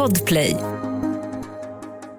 Podplay. 0.00 0.56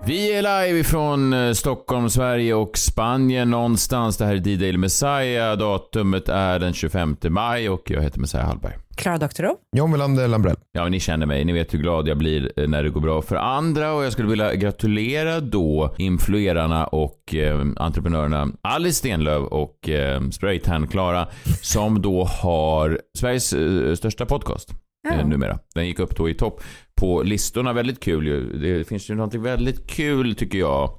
Vi 0.06 0.34
är 0.34 0.42
live 0.66 0.80
ifrån 0.80 1.34
eh, 1.34 1.54
Stockholm, 1.54 2.10
Sverige 2.10 2.54
och 2.54 2.78
Spanien 2.78 3.50
någonstans. 3.50 4.18
Det 4.18 4.26
här 4.26 4.36
är 4.36 4.40
D-Daily 4.40 4.78
Messiah. 4.78 5.58
Datumet 5.58 6.30
är 6.30 6.60
den 6.60 6.74
25 6.74 7.18
maj 7.30 7.70
och 7.70 7.92
jag 7.92 8.02
heter 8.02 8.20
Messiah 8.20 8.46
Hallberg. 8.46 8.74
Klara 8.98 9.18
Doktorow. 9.18 9.56
John 9.78 9.92
Wilander 9.92 10.28
Lambrell. 10.28 10.56
Ja, 10.72 10.90
ni 10.90 11.00
känner 11.00 11.26
mig. 11.26 11.46
Ni 11.46 11.54
vet 11.54 11.74
hur 11.74 11.80
glad 11.80 12.08
jag 12.08 12.18
blir 12.18 12.52
eh, 12.60 12.68
när 12.68 12.84
det 12.84 12.90
går 12.90 13.02
bra 13.02 13.22
för 13.22 13.36
andra 13.36 13.94
och 13.94 14.04
jag 14.06 14.12
skulle 14.14 14.30
vilja 14.30 14.56
gratulera 14.56 15.40
då 15.40 15.96
influerarna 15.98 16.86
och 16.88 17.36
eh, 17.36 17.66
entreprenörerna 17.78 18.48
Alice 18.62 18.98
Stenlöf 18.98 19.44
och 19.44 19.90
eh, 19.90 20.30
Spraytan 20.30 20.88
Klara 20.88 21.28
som 21.62 22.02
då 22.02 22.24
har 22.24 23.00
Sveriges 23.18 23.54
eh, 23.54 23.94
största 23.94 24.26
podcast 24.26 24.70
Ja. 25.04 25.14
eh, 25.14 25.28
numera. 25.28 25.60
Den 25.76 25.88
gick 25.88 26.00
upp 26.00 26.16
då 26.16 26.30
i 26.30 26.34
topp 26.34 26.64
på 27.02 27.24
listorna. 27.24 27.74
Väldigt 27.74 28.00
kul 28.00 28.28
ju. 28.28 28.54
Det 28.60 28.84
finns 28.88 29.10
ju 29.10 29.16
någonting 29.16 29.42
väldigt 29.42 29.88
kul 29.88 30.36
tycker 30.36 30.60
jag. 30.60 30.90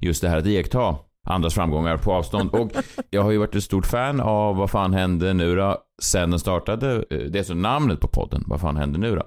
Just 0.00 0.22
det 0.22 0.28
här 0.28 0.38
att 0.38 0.46
iaktta 0.46 0.96
andras 1.26 1.54
framgångar 1.54 1.96
på 1.96 2.12
avstånd. 2.12 2.50
Och 2.50 2.70
jag 3.10 3.22
har 3.22 3.30
ju 3.30 3.38
varit 3.38 3.54
ett 3.54 3.64
stort 3.64 3.86
fan 3.86 4.20
av 4.20 4.56
Vad 4.56 4.70
fan 4.70 4.92
hände 4.94 5.34
nu 5.34 5.56
då? 5.56 5.76
Sen 6.02 6.30
den 6.30 6.38
startade. 6.40 7.04
Eh, 7.10 7.18
Det 7.18 7.38
är 7.38 7.42
så 7.42 7.54
namnet 7.54 8.00
på 8.00 8.08
podden. 8.08 8.44
Vad 8.46 8.60
fan 8.60 8.76
hände 8.76 8.98
nu 8.98 9.16
då? 9.16 9.22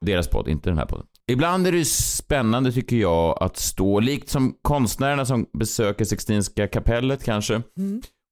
Deras 0.00 0.28
podd, 0.28 0.48
inte 0.48 0.70
den 0.70 0.78
här 0.78 0.86
podden. 0.86 1.06
Ibland 1.32 1.66
är 1.66 1.72
det 1.72 1.78
ju 1.78 1.84
spännande 1.84 2.72
tycker 2.72 2.96
jag 2.96 3.42
att 3.42 3.56
stå, 3.56 4.00
likt 4.00 4.28
som 4.28 4.54
konstnärerna 4.62 5.24
som 5.24 5.46
besöker 5.58 6.04
Sixtinska 6.04 6.68
kapellet 6.68 7.24
kanske, 7.24 7.62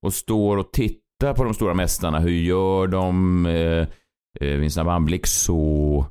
och 0.05 0.13
står 0.13 0.57
och 0.57 0.71
tittar 0.71 1.33
på 1.35 1.43
de 1.43 1.53
stora 1.53 1.73
mästarna. 1.73 2.19
Hur 2.19 2.31
gör 2.31 2.87
de? 2.87 3.45
Eh, 3.45 3.87
eh, 4.47 4.63
en 4.63 4.71
snabb 4.71 4.87
anblick 4.87 5.27
så 5.27 6.05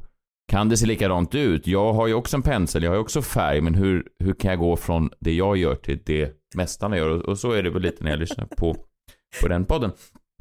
kan 0.51 0.69
det 0.69 0.77
se 0.77 0.87
likadant 0.87 1.35
ut. 1.35 1.67
Jag 1.67 1.93
har 1.93 2.07
ju 2.07 2.15
också 2.15 2.37
en 2.37 2.43
pensel, 2.43 2.83
jag 2.83 2.91
har 2.91 2.97
ju 2.97 3.01
också 3.01 3.23
färg, 3.23 3.61
men 3.61 3.75
hur, 3.75 4.07
hur 4.25 4.35
kan 4.35 4.51
jag 4.51 4.61
gå 4.61 4.77
från 4.77 5.11
det 5.21 5.33
jag 5.33 5.57
gör 5.57 5.75
till 5.75 5.99
det 6.07 6.33
mästarna 6.57 6.97
gör? 6.97 7.09
Och, 7.09 7.23
och 7.23 7.39
så 7.39 7.53
är 7.53 7.63
det 7.63 7.71
väl 7.71 7.83
lite 7.83 8.05
när 8.05 8.11
jag 8.11 8.21
lyssnar 8.21 8.47
på, 8.47 8.77
på 9.43 9.49
den 9.49 9.65
podden. 9.65 9.93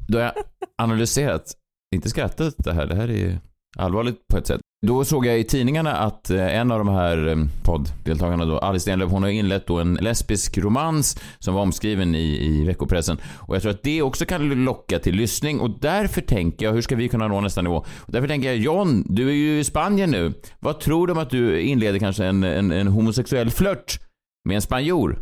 Då 0.08 0.18
har 0.18 0.24
jag 0.24 0.34
analyserat, 0.78 1.52
inte 1.94 2.10
skrattat 2.10 2.54
det 2.58 2.72
här, 2.72 2.86
det 2.86 2.94
här 2.94 3.10
är 3.10 3.40
allvarligt 3.76 4.26
på 4.28 4.38
ett 4.38 4.46
sätt. 4.46 4.60
Då 4.86 5.04
såg 5.04 5.26
jag 5.26 5.38
i 5.38 5.44
tidningarna 5.44 5.92
att 5.92 6.30
eh, 6.30 6.56
en 6.56 6.72
av 6.72 6.78
de 6.78 6.88
här 6.88 7.28
eh, 7.28 7.36
podddeltagarna 7.62 8.44
då, 8.44 8.58
Alice 8.58 8.82
Stenlöf, 8.82 9.10
hon 9.10 9.22
har 9.22 9.30
inlett 9.30 9.66
då 9.66 9.78
en 9.78 9.94
lesbisk 9.94 10.58
romans 10.58 11.20
som 11.38 11.54
var 11.54 11.62
omskriven 11.62 12.14
i, 12.14 12.46
i 12.46 12.64
veckopressen. 12.64 13.18
Och 13.36 13.54
jag 13.54 13.62
tror 13.62 13.72
att 13.72 13.82
det 13.82 14.02
också 14.02 14.24
kan 14.24 14.64
locka 14.64 14.98
till 14.98 15.14
lyssning 15.14 15.60
och 15.60 15.80
därför 15.80 16.20
tänker 16.20 16.66
jag, 16.66 16.72
hur 16.72 16.82
ska 16.82 16.96
vi 16.96 17.08
kunna 17.08 17.28
nå 17.28 17.40
nästa 17.40 17.62
nivå? 17.62 17.76
Och 17.96 18.12
därför 18.12 18.28
tänker 18.28 18.48
jag, 18.48 18.56
John, 18.56 19.04
du 19.08 19.28
är 19.28 19.34
ju 19.34 19.58
i 19.58 19.64
Spanien 19.64 20.10
nu. 20.10 20.32
Vad 20.60 20.80
tror 20.80 21.06
du 21.06 21.12
om 21.12 21.18
att 21.18 21.30
du 21.30 21.60
inleder 21.60 21.98
kanske 21.98 22.24
en, 22.24 22.44
en, 22.44 22.72
en 22.72 22.88
homosexuell 22.88 23.50
flört 23.50 23.98
med 24.44 24.54
en 24.54 24.62
spanjor 24.62 25.18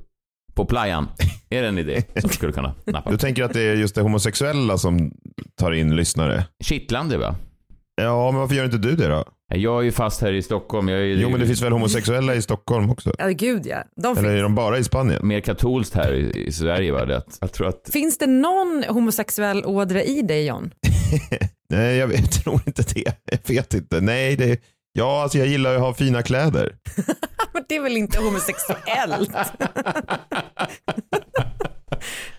på 0.54 0.64
playan? 0.64 1.08
Är 1.50 1.62
det 1.62 1.68
en 1.68 1.78
idé 1.78 2.02
som 2.20 2.30
skulle 2.30 2.52
kunna 2.52 2.74
nappa? 2.84 3.10
Du 3.10 3.16
tänker 3.18 3.44
att 3.44 3.52
det 3.52 3.62
är 3.62 3.74
just 3.74 3.94
det 3.94 4.00
homosexuella 4.00 4.78
som 4.78 5.12
tar 5.56 5.72
in 5.72 5.96
lyssnare? 5.96 6.44
Kittlande 6.64 7.18
va? 7.18 7.36
Ja, 7.94 8.30
men 8.30 8.40
varför 8.40 8.54
gör 8.54 8.64
inte 8.64 8.78
du 8.78 8.96
det 8.96 9.08
då? 9.08 9.24
Jag 9.54 9.78
är 9.78 9.82
ju 9.82 9.92
fast 9.92 10.20
här 10.20 10.32
i 10.32 10.42
Stockholm. 10.42 10.88
Jag 10.88 11.00
är 11.00 11.04
Jo, 11.04 11.30
men 11.30 11.40
det 11.40 11.46
finns 11.46 11.62
väl 11.62 11.72
homosexuella 11.72 12.34
i 12.34 12.42
Stockholm 12.42 12.90
också? 12.90 13.12
Ja, 13.18 13.28
gud 13.28 13.66
ja. 13.66 13.82
De 13.96 14.18
Eller 14.18 14.28
finns. 14.28 14.38
är 14.38 14.42
de 14.42 14.54
bara 14.54 14.78
i 14.78 14.84
Spanien? 14.84 15.26
mer 15.28 15.40
katolskt 15.40 15.94
här 15.94 16.12
i, 16.14 16.44
i 16.46 16.52
Sverige. 16.52 16.92
Va? 16.92 17.04
Det 17.04 17.16
att, 17.16 17.38
jag 17.40 17.52
tror 17.52 17.68
att 17.68 17.90
finns 17.92 18.18
det 18.18 18.26
någon 18.26 18.84
homosexuell 18.88 19.64
ådra 19.64 20.02
i 20.02 20.22
dig 20.22 20.46
John? 20.46 20.70
Nej, 21.70 21.96
jag, 21.96 22.06
vet, 22.06 22.20
jag 22.20 22.30
tror 22.32 22.60
inte 22.66 22.82
det. 22.94 23.12
Jag 23.24 23.38
vet 23.54 23.74
inte. 23.74 24.00
Nej, 24.00 24.36
det... 24.36 24.60
Ja, 24.92 25.22
alltså 25.22 25.38
jag 25.38 25.46
gillar 25.46 25.70
ju 25.70 25.76
att 25.76 25.82
ha 25.82 25.94
fina 25.94 26.22
kläder. 26.22 26.74
Men 27.52 27.64
det 27.68 27.76
är 27.76 27.80
väl 27.82 27.96
inte 27.96 28.20
homosexuellt? 28.20 29.30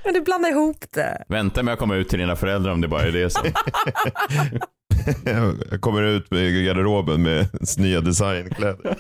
Men 0.03 0.13
du 0.13 0.21
blandar 0.21 0.49
ihop 0.49 0.85
det. 0.94 1.23
vänta 1.28 1.63
med 1.63 1.73
att 1.73 1.79
komma 1.79 1.95
ut 1.95 2.09
till 2.09 2.19
dina 2.19 2.35
föräldrar 2.35 2.72
om 2.72 2.81
det 2.81 2.88
bara 2.88 3.01
är 3.01 3.11
det 3.11 3.29
som... 3.29 3.41
Jag 5.23 5.81
kommer 5.81 6.03
ut 6.03 6.31
med 6.31 6.65
garderoben 6.65 7.23
med 7.23 7.47
nya 7.77 8.01
designkläder. 8.01 8.95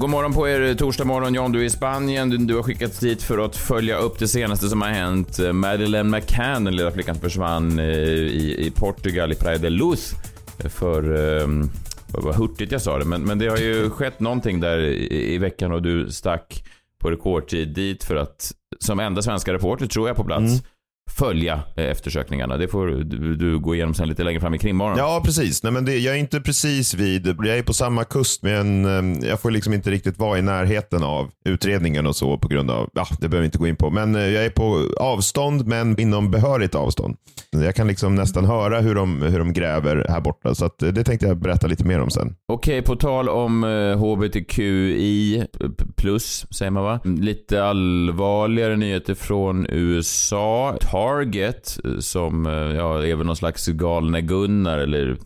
God 0.00 0.10
morgon 0.10 0.32
på 0.32 0.48
er, 0.48 0.74
torsdag 0.74 1.04
morgon. 1.04 1.34
John, 1.34 1.52
du 1.52 1.60
är 1.60 1.64
i 1.64 1.70
Spanien. 1.70 2.30
Du, 2.30 2.36
du 2.38 2.56
har 2.56 2.62
skickats 2.62 2.98
dit 2.98 3.22
för 3.22 3.38
att 3.38 3.56
följa 3.56 3.96
upp 3.96 4.18
det 4.18 4.28
senaste 4.28 4.68
som 4.68 4.82
har 4.82 4.88
hänt. 4.88 5.38
Madeleine 5.52 6.10
McCann, 6.10 6.64
den 6.64 6.76
lilla 6.76 6.90
flickan 6.90 7.14
som 7.14 7.22
försvann 7.22 7.78
eh, 7.78 7.86
i, 7.86 8.66
i 8.66 8.70
Portugal, 8.70 9.32
i 9.32 9.34
Praia 9.34 9.58
de 9.58 9.70
Luz. 9.70 10.14
För... 10.68 11.02
Vad 12.12 12.24
vad 12.24 12.34
hurtigt 12.34 12.72
jag 12.72 12.82
sa 12.82 12.98
det, 12.98 13.04
men, 13.04 13.22
men 13.22 13.38
det 13.38 13.46
har 13.48 13.56
ju 13.56 13.90
skett 13.90 14.20
någonting 14.20 14.60
där 14.60 14.78
i, 14.78 15.34
i 15.34 15.38
veckan 15.38 15.72
och 15.72 15.82
du 15.82 16.10
stack 16.10 16.64
på 17.00 17.10
rekordtid 17.10 17.68
dit 17.68 18.04
för 18.04 18.16
att, 18.16 18.52
som 18.78 19.00
enda 19.00 19.22
svenska 19.22 19.52
reporter 19.52 19.86
tror 19.86 20.08
jag 20.08 20.16
på 20.16 20.24
plats, 20.24 20.52
Mm. 20.52 20.64
Följa 21.16 21.60
eh, 21.76 21.84
eftersökningarna. 21.84 22.56
Det 22.56 22.68
får 22.68 22.86
du, 22.86 23.36
du 23.36 23.58
gå 23.58 23.74
igenom 23.74 23.94
sen 23.94 24.08
lite 24.08 24.24
längre 24.24 24.40
fram 24.40 24.54
i 24.54 24.58
krimmorgon. 24.58 24.98
Ja, 24.98 25.22
precis. 25.24 25.62
Nej, 25.62 25.72
men 25.72 25.84
det, 25.84 25.98
jag 25.98 26.14
är 26.14 26.18
inte 26.18 26.40
precis 26.40 26.94
vid, 26.94 27.26
jag 27.26 27.58
är 27.58 27.62
på 27.62 27.72
samma 27.72 28.04
kust 28.04 28.42
men 28.42 28.84
eh, 28.84 29.28
jag 29.28 29.40
får 29.40 29.50
liksom 29.50 29.72
inte 29.72 29.90
riktigt 29.90 30.18
vara 30.18 30.38
i 30.38 30.42
närheten 30.42 31.02
av 31.02 31.30
utredningen 31.44 32.06
och 32.06 32.16
så 32.16 32.38
på 32.38 32.48
grund 32.48 32.70
av, 32.70 32.90
ja 32.94 33.06
det 33.20 33.28
behöver 33.28 33.40
vi 33.40 33.44
inte 33.44 33.58
gå 33.58 33.66
in 33.66 33.76
på. 33.76 33.90
Men 33.90 34.16
eh, 34.16 34.26
jag 34.26 34.44
är 34.44 34.50
på 34.50 34.86
avstånd 35.00 35.66
men 35.66 36.00
inom 36.00 36.30
behörigt 36.30 36.74
avstånd. 36.74 37.16
Jag 37.50 37.74
kan 37.74 37.86
liksom 37.86 38.14
nästan 38.14 38.44
höra 38.44 38.80
hur 38.80 38.94
de, 38.94 39.22
hur 39.22 39.38
de 39.38 39.52
gräver 39.52 40.06
här 40.08 40.20
borta 40.20 40.54
så 40.54 40.64
att, 40.64 40.78
det 40.78 41.04
tänkte 41.04 41.26
jag 41.26 41.38
berätta 41.38 41.66
lite 41.66 41.84
mer 41.84 42.00
om 42.00 42.10
sen. 42.10 42.34
Okej, 42.52 42.82
på 42.82 42.96
tal 42.96 43.28
om 43.28 43.62
HBTQI 43.98 45.44
plus, 45.96 46.46
säger 46.50 46.70
man 46.70 46.82
va? 46.84 47.00
Lite 47.04 47.64
allvarligare 47.64 48.76
nyheter 48.76 49.14
från 49.14 49.66
USA. 49.70 50.76
Target, 51.00 51.78
eh, 51.84 51.98
som 51.98 52.46
eh, 52.46 52.52
ja, 52.52 53.06
är 53.06 53.14
väl 53.14 53.26
någon 53.26 53.36
slags 53.36 53.66
galne 53.66 54.20
Gunnar 54.20 54.78
eller 54.78 55.16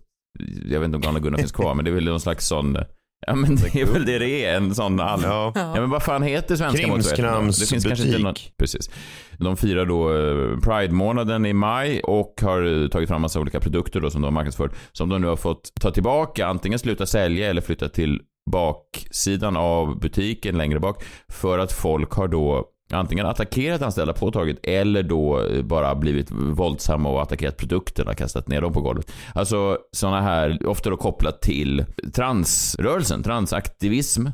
jag 0.64 0.80
vet 0.80 0.84
inte 0.84 0.96
om 0.96 1.02
galne 1.02 1.20
Gunnar 1.20 1.38
finns 1.38 1.52
kvar, 1.52 1.74
men 1.74 1.84
det 1.84 1.90
är 1.90 1.94
väl 1.94 2.04
någon 2.04 2.20
slags 2.20 2.46
sån 2.46 2.78
Ja 3.26 3.34
men 3.34 3.56
det 3.56 3.80
är 3.80 3.86
väl 3.86 4.06
det 4.06 4.18
det 4.18 4.44
är, 4.44 4.56
en 4.56 4.74
sån 4.74 5.00
all... 5.00 5.22
Ja. 5.22 5.52
Ja 5.54 5.80
men 5.80 5.90
vad 5.90 6.02
fan 6.02 6.22
heter 6.22 6.56
svenska 6.56 6.86
motsvarigheten? 6.86 7.46
Det 7.46 7.66
finns 7.66 7.84
kanske 7.84 8.06
inte 8.06 8.18
någon... 8.18 8.34
Precis. 8.58 8.90
De 9.38 9.56
firar 9.56 9.86
då 9.86 10.16
eh, 10.16 10.58
Pride-månaden 10.58 11.46
i 11.46 11.52
maj 11.52 12.00
och 12.00 12.40
har 12.42 12.88
tagit 12.88 13.08
fram 13.08 13.22
massa 13.22 13.40
olika 13.40 13.60
produkter 13.60 14.00
då 14.00 14.10
som 14.10 14.22
de 14.22 14.24
har 14.24 14.32
marknadsfört. 14.32 14.72
Som 14.92 15.08
de 15.08 15.20
nu 15.20 15.26
har 15.26 15.36
fått 15.36 15.70
ta 15.80 15.90
tillbaka, 15.90 16.46
antingen 16.46 16.78
sluta 16.78 17.06
sälja 17.06 17.50
eller 17.50 17.60
flytta 17.60 17.88
till 17.88 18.20
baksidan 18.50 19.56
av 19.56 20.00
butiken 20.00 20.58
längre 20.58 20.80
bak. 20.80 21.04
För 21.28 21.58
att 21.58 21.72
folk 21.72 22.12
har 22.12 22.28
då 22.28 22.73
antingen 22.94 23.26
attackerat 23.26 23.82
anställda 23.82 24.12
på 24.12 24.30
Target 24.30 24.58
eller 24.62 25.02
då 25.02 25.40
eh, 25.40 25.62
bara 25.62 25.94
blivit 25.94 26.30
våldsamma 26.30 27.08
och 27.08 27.22
attackerat 27.22 27.56
produkterna, 27.56 28.14
kastat 28.14 28.48
ner 28.48 28.60
dem 28.60 28.72
på 28.72 28.80
golvet. 28.80 29.12
Alltså 29.34 29.78
sådana 29.92 30.20
här, 30.20 30.66
ofta 30.66 30.90
då 30.90 30.96
kopplat 30.96 31.42
till 31.42 31.84
transrörelsen, 32.14 33.22
transaktivism. 33.22 34.26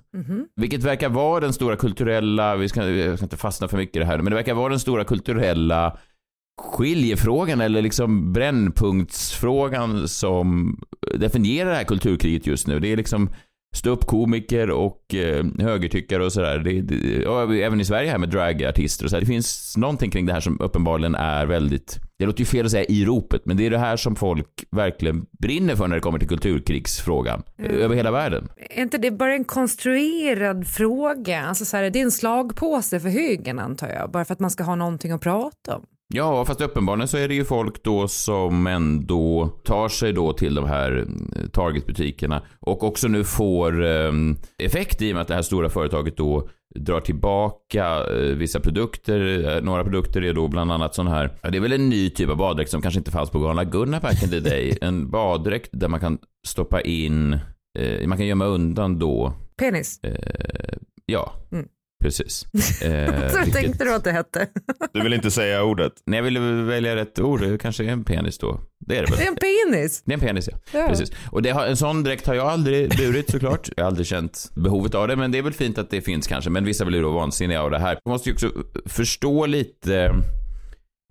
Vilket 0.56 0.82
verkar 0.82 1.08
vara 1.08 1.40
den 1.40 1.52
stora 1.52 1.76
kulturella, 1.76 2.56
vi 2.56 2.68
ska, 2.68 2.88
jag 2.88 3.18
ska 3.18 3.24
inte 3.24 3.36
fastna 3.36 3.68
för 3.68 3.76
mycket 3.76 3.96
i 3.96 3.98
det 3.98 4.04
här, 4.04 4.18
men 4.18 4.30
det 4.30 4.34
verkar 4.34 4.54
vara 4.54 4.68
den 4.68 4.80
stora 4.80 5.04
kulturella 5.04 5.96
skiljefrågan 6.60 7.60
eller 7.60 7.82
liksom 7.82 8.32
brännpunktsfrågan 8.32 10.08
som 10.08 10.78
definierar 11.14 11.70
det 11.70 11.76
här 11.76 11.84
kulturkriget 11.84 12.46
just 12.46 12.66
nu. 12.66 12.80
Det 12.80 12.92
är 12.92 12.96
liksom 12.96 13.30
ståuppkomiker 13.74 14.70
och 14.70 15.14
eh, 15.14 15.44
högertyckare 15.58 16.24
och 16.24 16.32
sådär. 16.32 16.58
Det, 16.58 16.80
det, 16.80 17.26
och 17.26 17.56
även 17.56 17.80
i 17.80 17.84
Sverige 17.84 18.10
här 18.10 18.18
med 18.18 18.28
dragartister 18.28 19.04
och 19.04 19.10
så 19.10 19.16
här. 19.16 19.20
Det 19.20 19.26
finns 19.26 19.76
någonting 19.76 20.10
kring 20.10 20.26
det 20.26 20.32
här 20.32 20.40
som 20.40 20.60
uppenbarligen 20.60 21.14
är 21.14 21.46
väldigt, 21.46 21.98
det 22.18 22.26
låter 22.26 22.40
ju 22.40 22.46
fel 22.46 22.64
att 22.64 22.70
säga 22.70 22.84
i 22.84 23.04
ropet, 23.04 23.46
men 23.46 23.56
det 23.56 23.66
är 23.66 23.70
det 23.70 23.78
här 23.78 23.96
som 23.96 24.16
folk 24.16 24.64
verkligen 24.70 25.26
brinner 25.38 25.76
för 25.76 25.88
när 25.88 25.96
det 25.96 26.02
kommer 26.02 26.18
till 26.18 26.28
kulturkrigsfrågan. 26.28 27.42
Mm. 27.58 27.70
Över 27.70 27.96
hela 27.96 28.10
världen. 28.10 28.48
Är 28.70 28.82
inte 28.82 28.98
det 28.98 29.10
bara 29.10 29.34
en 29.34 29.44
konstruerad 29.44 30.66
fråga? 30.66 31.42
Alltså 31.42 31.64
så 31.64 31.76
här, 31.76 31.90
det 31.90 31.98
är 31.98 32.04
en 32.04 32.10
slagpåse 32.10 33.00
för 33.00 33.08
högern 33.08 33.58
antar 33.58 33.88
jag, 33.88 34.10
bara 34.10 34.24
för 34.24 34.32
att 34.32 34.40
man 34.40 34.50
ska 34.50 34.64
ha 34.64 34.74
någonting 34.74 35.12
att 35.12 35.20
prata 35.20 35.76
om. 35.76 35.82
Ja, 36.14 36.44
fast 36.44 36.60
uppenbarligen 36.60 37.08
så 37.08 37.16
är 37.16 37.28
det 37.28 37.34
ju 37.34 37.44
folk 37.44 37.82
då 37.82 38.08
som 38.08 38.66
ändå 38.66 39.48
tar 39.64 39.88
sig 39.88 40.12
då 40.12 40.32
till 40.32 40.54
de 40.54 40.64
här 40.68 41.06
eh, 41.36 41.46
Target-butikerna 41.48 42.42
och 42.60 42.84
också 42.84 43.08
nu 43.08 43.24
får 43.24 43.84
eh, 43.86 44.12
effekt 44.58 45.02
i 45.02 45.10
och 45.10 45.14
med 45.14 45.22
att 45.22 45.28
det 45.28 45.34
här 45.34 45.42
stora 45.42 45.68
företaget 45.68 46.16
då 46.16 46.48
drar 46.74 47.00
tillbaka 47.00 47.86
eh, 48.04 48.36
vissa 48.36 48.60
produkter. 48.60 49.48
Eh, 49.56 49.62
några 49.62 49.82
produkter 49.84 50.24
är 50.24 50.32
då 50.34 50.48
bland 50.48 50.72
annat 50.72 50.94
sån 50.94 51.06
här, 51.06 51.30
ja, 51.42 51.50
det 51.50 51.58
är 51.58 51.62
väl 51.62 51.72
en 51.72 51.88
ny 51.88 52.10
typ 52.10 52.30
av 52.30 52.36
baddräkt 52.36 52.70
som 52.70 52.82
kanske 52.82 52.98
inte 53.00 53.10
fanns 53.10 53.30
på 53.30 53.38
Galna 53.38 53.64
Gunnar 53.64 54.00
back 54.00 54.22
in 54.22 54.30
the 54.30 54.40
day. 54.40 54.78
En 54.82 55.10
baddräkt 55.10 55.70
där 55.72 55.88
man 55.88 56.00
kan 56.00 56.18
stoppa 56.46 56.80
in, 56.80 57.38
man 58.06 58.18
kan 58.18 58.26
gömma 58.26 58.44
undan 58.44 58.98
då 58.98 59.32
Penis. 59.58 60.00
eh, 60.04 60.74
Ja, 61.06 61.32
Mm. 61.52 61.66
Precis. 62.00 62.46
Eh, 62.82 63.30
Så 63.30 63.36
vilket- 63.38 63.52
tänkte 63.54 63.84
du 63.84 63.94
att 63.94 64.04
det 64.04 64.12
hette. 64.12 64.46
Du 64.92 65.02
vill 65.02 65.12
inte 65.12 65.30
säga 65.30 65.62
ordet? 65.64 65.92
Nej, 66.06 66.18
jag 66.18 66.24
ville 66.24 66.40
välja 66.62 66.96
rätt 66.96 67.18
ord. 67.18 67.40
Det 67.40 67.58
kanske 67.58 67.84
är 67.84 67.88
en 67.88 68.04
penis 68.04 68.38
då. 68.38 68.60
Det 68.86 68.96
är 68.98 69.02
det 69.06 69.10
väl? 69.10 69.18
Det 69.18 69.24
är 69.24 69.28
en 69.28 69.36
penis. 69.72 70.02
Det 70.04 70.12
är 70.12 70.14
en 70.14 70.20
penis, 70.20 70.48
ja. 70.52 70.58
Ja. 70.80 70.88
Precis. 70.88 71.12
Och 71.30 71.42
det 71.42 71.50
har, 71.50 71.66
en 71.66 71.76
sån 71.76 72.02
dräkt 72.02 72.26
har 72.26 72.34
jag 72.34 72.46
aldrig 72.46 72.96
burit 72.96 73.30
såklart. 73.30 73.68
Jag 73.76 73.84
har 73.84 73.88
aldrig 73.88 74.06
känt 74.06 74.50
behovet 74.54 74.94
av 74.94 75.08
det, 75.08 75.16
men 75.16 75.32
det 75.32 75.38
är 75.38 75.42
väl 75.42 75.52
fint 75.52 75.78
att 75.78 75.90
det 75.90 76.00
finns 76.00 76.26
kanske. 76.26 76.50
Men 76.50 76.64
vissa 76.64 76.84
blir 76.84 77.02
då 77.02 77.10
vansinniga 77.10 77.62
av 77.62 77.70
det 77.70 77.78
här. 77.78 77.98
Man 78.04 78.12
måste 78.12 78.28
ju 78.28 78.32
också 78.34 78.50
förstå 78.86 79.46
lite 79.46 80.14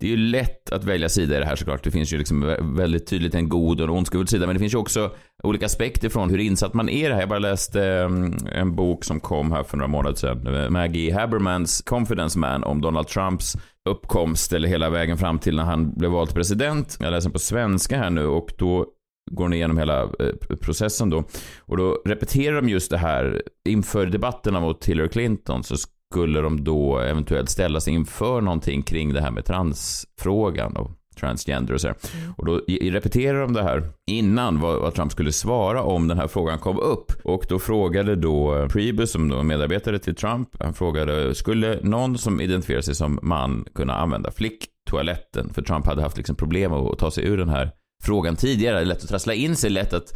det 0.00 0.06
är 0.06 0.10
ju 0.10 0.16
lätt 0.16 0.70
att 0.70 0.84
välja 0.84 1.08
sida 1.08 1.36
i 1.36 1.38
det 1.38 1.44
här 1.44 1.56
såklart. 1.56 1.84
Det 1.84 1.90
finns 1.90 2.12
ju 2.12 2.18
liksom 2.18 2.56
väldigt 2.76 3.06
tydligt 3.06 3.34
en 3.34 3.48
god 3.48 3.80
och 3.80 3.84
en 3.84 3.90
ondskefull 3.90 4.26
sida. 4.26 4.46
Men 4.46 4.54
det 4.54 4.60
finns 4.60 4.74
ju 4.74 4.78
också 4.78 5.12
olika 5.42 5.66
aspekter 5.66 6.08
från 6.08 6.30
hur 6.30 6.38
insatt 6.38 6.74
man 6.74 6.88
är 6.88 7.06
i 7.06 7.08
det 7.08 7.14
här. 7.14 7.20
Jag 7.20 7.28
bara 7.28 7.38
läste 7.38 7.84
ehm, 7.84 8.36
en 8.52 8.76
bok 8.76 9.04
som 9.04 9.20
kom 9.20 9.52
här 9.52 9.62
för 9.62 9.76
några 9.76 9.88
månader 9.88 10.16
sedan. 10.16 10.54
Eh, 10.54 10.70
Maggie 10.70 11.14
Habermans 11.14 11.82
Confidence 11.82 12.38
Man 12.38 12.64
om 12.64 12.80
Donald 12.80 13.08
Trumps 13.08 13.56
uppkomst 13.88 14.52
eller 14.52 14.68
hela 14.68 14.90
vägen 14.90 15.18
fram 15.18 15.38
till 15.38 15.56
när 15.56 15.64
han 15.64 15.94
blev 15.94 16.10
vald 16.10 16.28
till 16.28 16.36
president. 16.36 16.96
Jag 17.00 17.10
läser 17.10 17.28
den 17.28 17.32
på 17.32 17.38
svenska 17.38 17.98
här 17.98 18.10
nu 18.10 18.26
och 18.26 18.52
då 18.58 18.86
går 19.30 19.48
ni 19.48 19.56
igenom 19.56 19.78
hela 19.78 20.02
eh, 20.02 20.56
processen 20.60 21.10
då. 21.10 21.24
Och 21.60 21.76
då 21.76 22.02
repeterar 22.04 22.56
de 22.56 22.68
just 22.68 22.90
det 22.90 22.98
här 22.98 23.42
inför 23.68 24.06
debatterna 24.06 24.60
mot 24.60 24.86
Hillary 24.86 25.08
Clinton 25.08 25.64
så 25.64 25.76
skulle 26.12 26.40
de 26.40 26.64
då 26.64 26.98
eventuellt 26.98 27.50
ställas 27.50 27.88
inför 27.88 28.40
någonting 28.40 28.82
kring 28.82 29.12
det 29.12 29.20
här 29.20 29.30
med 29.30 29.44
transfrågan 29.44 30.76
och 30.76 30.90
transgender 31.20 31.74
och 31.74 31.80
så 31.80 31.86
här. 31.86 31.96
Och 32.36 32.46
då 32.46 32.60
repeterar 32.80 33.40
de 33.40 33.52
det 33.52 33.62
här 33.62 33.92
innan 34.10 34.60
vad, 34.60 34.80
vad 34.80 34.94
Trump 34.94 35.12
skulle 35.12 35.32
svara 35.32 35.82
om 35.82 36.08
den 36.08 36.18
här 36.18 36.28
frågan 36.28 36.58
kom 36.58 36.78
upp. 36.78 37.12
Och 37.24 37.46
då 37.48 37.58
frågade 37.58 38.16
då 38.16 38.68
Priebus, 38.68 39.12
som 39.12 39.28
då 39.28 39.42
medarbetare 39.42 39.98
till 39.98 40.14
Trump, 40.14 40.48
han 40.60 40.74
frågade, 40.74 41.34
skulle 41.34 41.80
någon 41.82 42.18
som 42.18 42.40
identifierar 42.40 42.80
sig 42.80 42.94
som 42.94 43.18
man 43.22 43.64
kunna 43.74 43.94
använda 43.94 44.30
flicktoaletten? 44.30 45.54
För 45.54 45.62
Trump 45.62 45.86
hade 45.86 46.02
haft 46.02 46.16
liksom 46.16 46.36
problem 46.36 46.72
att 46.72 46.98
ta 46.98 47.10
sig 47.10 47.24
ur 47.24 47.38
den 47.38 47.48
här 47.48 47.70
frågan 48.02 48.36
tidigare. 48.36 48.76
Det 48.76 48.82
är 48.82 48.86
lätt 48.86 49.02
att 49.02 49.08
trassla 49.08 49.34
in 49.34 49.56
sig, 49.56 49.70
lätt 49.70 49.92
att 49.92 50.14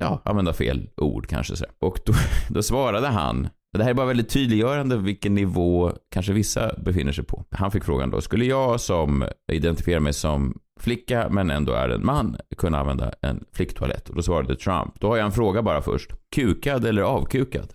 ja, 0.00 0.22
använda 0.24 0.52
fel 0.52 0.88
ord 0.96 1.26
kanske. 1.26 1.56
Så. 1.56 1.64
Och 1.80 1.98
då, 2.06 2.12
då 2.54 2.62
svarade 2.62 3.08
han, 3.08 3.48
det 3.78 3.82
här 3.84 3.90
är 3.90 3.94
bara 3.94 4.06
väldigt 4.06 4.28
tydliggörande 4.28 4.96
vilken 4.96 5.34
nivå 5.34 5.92
kanske 6.10 6.32
vissa 6.32 6.74
befinner 6.78 7.12
sig 7.12 7.24
på. 7.24 7.44
Han 7.50 7.70
fick 7.70 7.84
frågan 7.84 8.10
då, 8.10 8.20
skulle 8.20 8.44
jag 8.44 8.80
som 8.80 9.24
identifierar 9.52 10.00
mig 10.00 10.12
som 10.12 10.58
flicka 10.80 11.28
men 11.30 11.50
ändå 11.50 11.72
är 11.72 11.88
en 11.88 12.06
man 12.06 12.36
kunna 12.56 12.78
använda 12.80 13.12
en 13.22 13.44
flicktoalett? 13.52 14.08
Och 14.08 14.14
då 14.16 14.22
svarade 14.22 14.56
Trump, 14.56 15.00
då 15.00 15.08
har 15.08 15.16
jag 15.16 15.26
en 15.26 15.32
fråga 15.32 15.62
bara 15.62 15.82
först. 15.82 16.10
Kukad 16.34 16.84
eller 16.84 17.02
avkukad? 17.02 17.72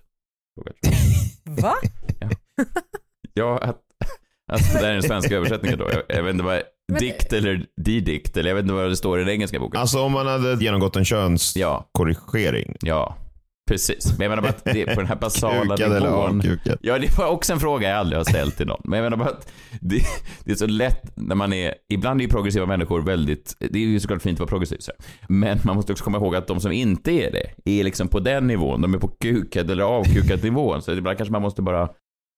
Va? 1.62 1.74
Ja, 3.34 3.58
att, 3.58 3.82
alltså 4.52 4.74
det 4.74 4.80
här 4.84 4.90
är 4.90 4.94
den 4.94 5.04
svenska 5.04 5.36
översättningen 5.36 5.80
då. 5.80 5.90
Jag, 5.92 6.18
jag 6.18 6.24
vet 6.24 6.32
inte 6.34 6.44
vad, 6.46 6.62
Men- 6.88 7.00
dikt 7.00 7.34
eller 7.34 7.66
didikt, 7.82 8.38
eller 8.38 8.50
jag 8.50 8.56
vet 8.56 8.64
inte 8.64 8.74
vad 8.74 8.90
det 8.90 8.96
står 8.96 9.20
i 9.20 9.24
den 9.24 9.34
engelska 9.34 9.60
boken. 9.60 9.82
Alltså 9.82 10.00
om 10.02 10.12
man 10.12 10.28
hade 10.28 10.64
genomgått 10.64 10.96
en 10.96 11.06
könskorrigering. 11.06 12.76
Ja, 12.82 12.88
ja, 12.88 13.18
precis. 13.68 14.06
Men 14.18 14.22
jag 14.26 14.30
menar 14.30 14.42
bara 14.42 14.50
att 14.50 14.64
det 14.66 14.82
är 14.82 14.96
på 14.96 15.02
den 15.02 15.08
här 15.08 15.16
basala 15.22 15.76
eller 15.76 16.00
nivån. 16.00 16.38
avkukad. 16.38 16.78
Ja, 16.82 17.00
det 17.00 17.18
var 17.18 17.28
också 17.28 17.54
en 17.54 17.60
fråga 17.60 17.90
jag 17.90 17.98
aldrig 17.98 18.18
har 18.20 18.24
ställt 18.24 18.58
till 18.58 18.68
någon. 18.68 18.82
Men 18.84 18.98
jag 19.00 19.04
menar 19.04 19.18
bara 19.18 19.30
att 19.30 19.52
det, 19.82 20.02
det 20.44 20.52
är 20.52 20.56
så 20.56 20.68
lätt 20.68 21.18
när 21.18 21.36
man 21.36 21.54
är, 21.54 21.74
ibland 21.90 22.22
är 22.22 22.24
ju 22.26 22.30
progressiva 22.30 22.66
människor 22.66 23.02
väldigt, 23.02 23.56
det 23.60 23.80
är 23.80 23.84
ju 23.84 24.00
såklart 24.00 24.22
fint 24.22 24.36
att 24.36 24.40
vara 24.40 24.50
progressiv 24.50 24.78
så. 24.80 24.92
Men 25.30 25.60
man 25.64 25.76
måste 25.76 25.92
också 25.92 26.04
komma 26.04 26.18
ihåg 26.18 26.36
att 26.36 26.48
de 26.48 26.60
som 26.60 26.72
inte 26.72 27.12
är 27.12 27.32
det, 27.32 27.80
är 27.80 27.84
liksom 27.84 28.08
på 28.08 28.20
den 28.20 28.48
nivån, 28.48 28.82
de 28.82 28.94
är 28.94 28.98
på 28.98 29.08
kukad 29.08 29.72
eller 29.72 29.84
avkukad 29.84 30.44
nivån. 30.44 30.82
Så 30.82 30.92
ibland 30.92 31.18
kanske 31.18 31.32
man 31.32 31.42
måste 31.42 31.62
bara, 31.62 31.90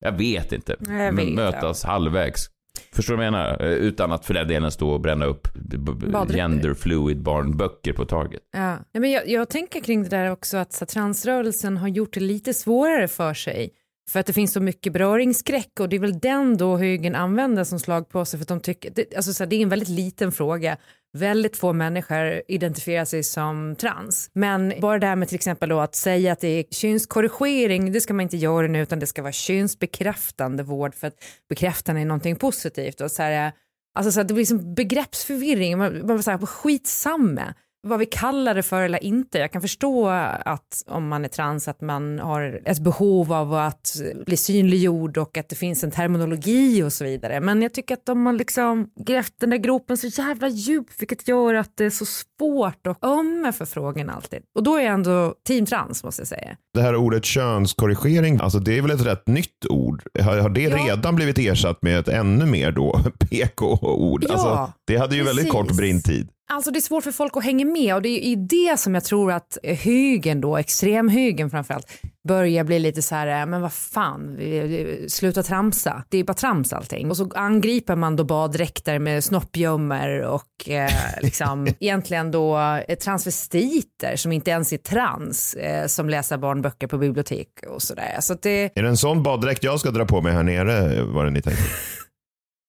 jag 0.06 0.12
vet 0.12 0.52
inte, 0.54 0.76
Jag 0.88 1.14
vet, 1.14 1.34
mötas 1.34 1.84
halvvägs. 1.84 2.46
Förstår 2.94 3.14
du 3.14 3.18
vad 3.18 3.26
jag 3.26 3.32
menar? 3.34 3.62
Eh, 3.62 3.68
Utan 3.72 4.12
att 4.12 4.26
för 4.26 4.34
den 4.34 4.48
delen 4.48 4.72
stå 4.72 4.90
och 4.90 5.02
bränna 5.02 5.26
upp 5.26 5.48
b- 5.54 5.78
b- 5.78 5.92
Baddräkter. 6.08 6.36
gender 6.36 6.74
fluid 6.74 7.22
barnböcker 7.22 7.94
på 7.94 8.06
Target. 8.06 8.42
Ja. 8.54 8.70
Nej, 8.70 9.02
men 9.02 9.12
jag, 9.12 9.30
jag 9.30 9.50
tänker 9.50 9.80
kring 9.82 10.04
det 10.04 10.10
där 10.10 10.32
också 10.32 10.58
att 10.58 10.74
så, 10.74 10.86
transrörelsen 10.86 11.78
har 11.78 11.88
gjort 11.88 12.14
det 12.14 12.20
lite 12.20 12.54
svårare 12.54 13.08
för 13.08 13.34
sig. 13.34 13.70
För 14.12 14.20
att 14.20 14.26
det 14.26 14.34
finns 14.34 14.54
så 14.54 14.60
mycket 14.62 14.94
beröringsskräck 14.94 15.80
och 15.80 15.90
det 15.90 15.96
är 15.96 16.00
väl 16.00 16.20
den 16.20 16.58
då 16.58 16.78
högern 16.78 17.16
använder 17.16 17.64
som 17.64 17.80
slag 17.80 18.10
på 18.10 18.26
sig 18.26 18.40
för 18.40 18.44
att 18.44 18.48
de 18.48 18.60
tycker, 18.60 18.92
det, 18.96 19.16
alltså 19.16 19.34
så 19.34 19.44
här, 19.44 19.50
det 19.50 19.56
är 19.56 19.62
en 19.62 19.70
väldigt 19.70 19.90
liten 19.90 20.32
fråga. 20.32 20.78
Väldigt 21.18 21.58
få 21.58 21.74
människor 21.74 22.42
identifierar 22.48 23.06
sig 23.06 23.24
som 23.24 23.76
trans. 23.76 24.30
Men 24.34 24.74
bara 24.82 25.00
det 25.00 25.08
här 25.08 25.16
med 25.16 25.28
till 25.28 25.36
exempel 25.36 25.70
då 25.70 25.80
att 25.80 25.96
säga 25.96 26.32
att 26.32 26.40
det 26.40 26.48
är 26.48 26.64
könskorrigering, 26.72 27.92
det 27.92 28.02
ska 28.02 28.14
man 28.14 28.24
inte 28.24 28.38
göra 28.38 28.68
nu 28.68 28.82
utan 28.82 29.00
det 29.00 29.08
ska 29.08 29.22
vara 29.22 29.32
könsbekräftande 29.32 30.64
vård 30.64 30.96
för 30.96 31.08
att 31.08 31.16
bekräftande 31.50 32.02
är 32.02 32.06
någonting 32.06 32.36
positivt. 32.36 33.02
Och 33.02 33.12
så 33.12 33.24
här, 33.24 33.52
Alltså 33.98 34.12
så 34.12 34.20
här, 34.20 34.28
det 34.28 34.34
blir 34.34 34.46
som 34.46 34.74
begreppsförvirring, 34.74 35.78
man, 35.78 35.98
man 35.98 36.16
var 36.16 36.22
så 36.22 36.32
här, 36.32 36.38
skitsamma 36.38 37.54
vad 37.88 38.00
vi 38.00 38.06
kallar 38.06 38.56
det 38.56 38.64
för 38.64 38.82
eller 38.82 39.04
inte. 39.04 39.38
Jag 39.40 39.52
kan 39.52 39.62
förstå 39.62 40.08
att 40.46 40.84
om 40.88 41.08
man 41.08 41.26
är 41.26 41.30
trans 41.30 41.68
att 41.68 41.82
man 41.82 42.20
har 42.20 42.62
ett 42.66 42.80
behov 42.80 43.34
av 43.34 43.54
att 43.54 43.96
bli 44.26 44.38
synliggjord 44.38 45.18
och 45.18 45.38
att 45.38 45.50
det 45.50 45.56
finns 45.56 45.84
en 45.84 45.92
terminologi 45.92 46.84
och 46.84 46.94
så 46.94 47.04
vidare. 47.04 47.40
Men 47.40 47.62
jag 47.62 47.74
tycker 47.74 47.94
att 47.94 48.06
de 48.06 48.26
har 48.26 48.34
liksom 48.34 48.88
grävt 49.06 49.34
den 49.40 49.50
där 49.50 49.58
gropen 49.58 49.98
så 49.98 50.08
jävla 50.08 50.48
djupt 50.48 50.94
vilket 51.02 51.28
gör 51.28 51.54
att 51.54 51.72
det 51.78 51.86
är 51.86 51.90
så 51.90 52.06
svårt 52.06 52.88
att 52.88 53.04
ömma 53.04 53.52
för 53.52 53.66
frågan 53.66 54.10
alltid. 54.10 54.40
Och 54.56 54.64
då 54.64 54.76
är 54.76 54.82
jag 54.84 54.94
ändå 54.94 55.34
team 55.48 55.66
trans 55.66 56.04
måste 56.04 56.22
jag 56.22 56.28
säga. 56.28 56.58
Det 56.74 56.82
här 56.82 56.96
ordet 56.96 57.26
könskorrigering, 57.26 58.40
alltså 58.42 58.60
det 58.60 58.78
är 58.78 58.82
väl 58.82 58.92
ett 58.92 59.06
rätt 59.06 59.28
nytt 59.28 59.66
ord? 59.70 60.04
Har, 60.22 60.38
har 60.38 60.50
det 60.50 60.62
Ja. 60.62 60.78
redan 60.88 61.16
blivit 61.16 61.38
ersatt 61.40 61.82
med 61.82 62.00
ett 62.00 62.08
ännu 62.08 62.46
mer 62.46 62.72
då 62.72 63.00
PK-ord? 63.20 64.24
Ja, 64.28 64.34
alltså, 64.34 64.74
det 64.88 64.98
hade 64.98 65.16
ju 65.16 65.24
väldigt 65.24 65.46
precis. 65.46 65.52
kort 65.70 65.78
brintid. 65.78 66.30
Alltså 66.50 66.72
det 66.72 66.80
är 66.80 66.82
svårt 66.82 67.04
för 67.04 67.12
folk 67.12 67.38
att 67.38 67.44
hänga 67.44 67.66
med 67.66 67.96
och 67.96 68.02
det 68.02 68.10
är 68.10 68.20
i 68.20 68.36
det 68.36 68.80
som 68.80 68.94
jag 68.94 69.04
tror 69.04 69.32
att 69.32 69.58
högen 69.64 70.42
då, 70.42 70.58
extremhögen 70.58 71.50
framförallt, 71.50 71.88
börjar 72.28 72.64
bli 72.64 72.80
lite 72.80 73.02
så 73.02 73.16
här, 73.16 73.46
men 73.46 73.62
vad 73.62 73.74
fan, 73.74 74.40
sluta 75.08 75.44
tramsa. 75.44 76.04
Det 76.10 76.18
är 76.18 76.24
bara 76.24 76.34
trams 76.34 76.74
allting. 76.74 77.10
Och 77.10 77.18
så 77.18 77.32
angriper 77.36 77.96
man 77.96 78.16
då 78.16 78.24
baddräkter 78.24 79.00
med 79.00 79.24
snoppgömmor 79.24 80.22
och 80.22 80.70
eh, 80.70 80.92
liksom 81.22 81.68
egentligen 81.80 82.32
då 82.32 82.58
eh, 82.88 82.96
transvestiter 82.96 84.16
som 84.16 84.32
inte 84.32 84.52
ens 84.52 84.74
är 84.74 84.78
trans, 84.78 85.54
eh, 85.54 85.88
som 85.88 86.10
läser 86.10 86.38
barnböcker 86.38 86.88
på 86.88 86.98
bibliotek 86.98 87.48
och 87.70 87.82
sådär. 87.82 88.18
Så 88.20 88.34
det, 88.42 88.78
Är 88.78 88.84
det 88.84 88.90
en 88.90 88.98
sån 88.98 89.24
baddräkt 89.24 89.64
jag 89.64 89.80
ska 89.80 89.92
dra 89.92 90.06
på 90.06 90.22
mig 90.22 90.34
här 90.34 90.44
nere? 90.44 91.02
Var 91.02 91.26
det 91.26 91.32
ni 91.32 91.42
tänkte? 91.42 91.64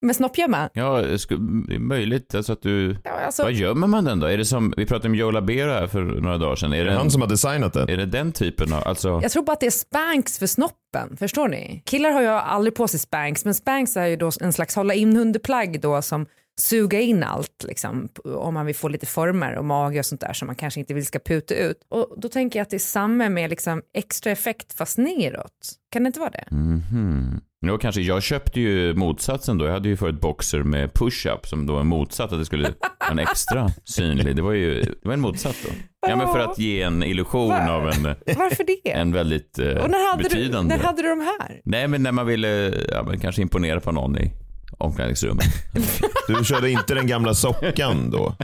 med 0.02 0.16
snoppgömma, 0.16 0.70
Ja, 0.72 1.02
det 1.02 1.34
är 1.74 1.78
möjligt 1.78 2.34
alltså 2.34 2.52
att 2.52 2.62
du... 2.62 2.96
ja, 3.04 3.10
alltså, 3.10 3.42
Vad 3.42 3.52
gömmer 3.52 3.86
man 3.86 4.04
den 4.04 4.20
då? 4.20 4.26
Är 4.26 4.38
det 4.38 4.44
som, 4.44 4.74
vi 4.76 4.86
pratade 4.86 5.08
om 5.08 5.14
Joe 5.14 5.30
Labero 5.30 5.70
här 5.70 5.86
för 5.86 6.02
några 6.02 6.38
dagar 6.38 6.56
sedan. 6.56 6.72
Är 6.72 6.76
det, 6.78 6.84
det 6.84 6.90
en, 6.90 6.96
han 6.96 7.10
som 7.10 7.20
har 7.22 7.28
designat 7.28 7.72
den? 7.72 7.88
är 7.88 7.96
det 7.96 8.06
den 8.06 8.32
typen 8.32 8.72
av, 8.72 8.82
alltså... 8.88 9.20
Jag 9.22 9.30
tror 9.30 9.42
bara 9.42 9.52
att 9.52 9.60
det 9.60 9.66
är 9.66 9.70
spanks 9.70 10.38
för 10.38 10.46
snoppen, 10.46 11.16
förstår 11.16 11.48
ni? 11.48 11.82
Killar 11.86 12.10
har 12.10 12.20
ju 12.22 12.28
aldrig 12.28 12.74
på 12.74 12.88
sig 12.88 13.00
spanks, 13.00 13.44
men 13.44 13.54
spanks 13.54 13.96
är 13.96 14.06
ju 14.06 14.16
då 14.16 14.30
en 14.40 14.52
slags 14.52 14.76
hålla 14.76 14.94
in 14.94 15.16
underplagg 15.16 15.80
då 15.80 16.02
som 16.02 16.26
suga 16.58 17.00
in 17.00 17.22
allt 17.22 17.64
liksom, 17.68 18.08
om 18.24 18.54
man 18.54 18.66
vill 18.66 18.74
få 18.74 18.88
lite 18.88 19.06
former 19.06 19.54
och 19.56 19.64
mage 19.64 19.98
och 19.98 20.06
sånt 20.06 20.20
där 20.20 20.32
som 20.32 20.46
man 20.46 20.56
kanske 20.56 20.80
inte 20.80 20.94
vill 20.94 21.06
ska 21.06 21.18
puta 21.18 21.54
ut. 21.54 21.76
Och 21.88 22.14
då 22.16 22.28
tänker 22.28 22.58
jag 22.58 22.62
att 22.62 22.70
det 22.70 22.76
är 22.76 22.78
samma 22.78 23.28
med 23.28 23.50
liksom 23.50 23.82
extra 23.94 24.32
effekt 24.32 24.72
fast 24.72 24.98
neråt. 24.98 25.72
Kan 25.92 26.02
det 26.02 26.06
inte 26.06 26.20
vara 26.20 26.30
det? 26.30 26.44
Mhm. 26.50 27.40
Jo, 27.66 27.78
kanske. 27.78 28.00
Jag 28.00 28.22
köpte 28.22 28.60
ju 28.60 28.94
motsatsen 28.94 29.58
då. 29.58 29.64
Jag 29.64 29.72
hade 29.72 29.88
ju 29.88 29.96
förut 29.96 30.20
boxer 30.20 30.62
med 30.62 30.92
push-up 30.94 31.46
som 31.46 31.66
då 31.66 31.78
är 31.78 31.84
motsatt 31.84 32.32
att 32.32 32.38
det 32.38 32.44
skulle 32.44 32.62
vara 32.62 33.10
en 33.10 33.18
extra 33.18 33.68
synlig. 33.84 34.36
Det 34.36 34.42
var 34.42 34.52
ju 34.52 34.80
det 34.82 35.04
var 35.08 35.12
en 35.14 35.20
motsatt 35.20 35.56
då. 35.64 35.70
Ja, 36.08 36.16
men 36.16 36.26
för 36.32 36.38
att 36.38 36.58
ge 36.58 36.82
en 36.82 37.02
illusion 37.02 37.48
Va? 37.48 37.70
av 37.72 37.88
en, 37.88 38.02
Varför 38.36 38.64
det? 38.64 38.90
en 38.90 39.12
väldigt 39.12 39.58
eh, 39.58 39.66
och 39.68 39.90
när 39.90 40.10
hade, 40.10 40.22
du, 40.22 40.28
betydande. 40.28 40.76
när 40.76 40.84
hade 40.84 41.02
du 41.02 41.08
de 41.08 41.20
här? 41.20 41.60
Nej, 41.64 41.88
men 41.88 42.02
när 42.02 42.12
man 42.12 42.26
ville 42.26 42.74
ja, 42.90 43.02
men 43.02 43.20
kanske 43.20 43.42
imponera 43.42 43.80
på 43.80 43.92
någon 43.92 44.18
i 44.18 44.32
omklädningsrummet. 44.78 45.46
Du 46.28 46.44
körde 46.44 46.70
inte 46.70 46.94
den 46.94 47.06
gamla 47.06 47.34
sockan 47.34 48.10
då? 48.10 48.34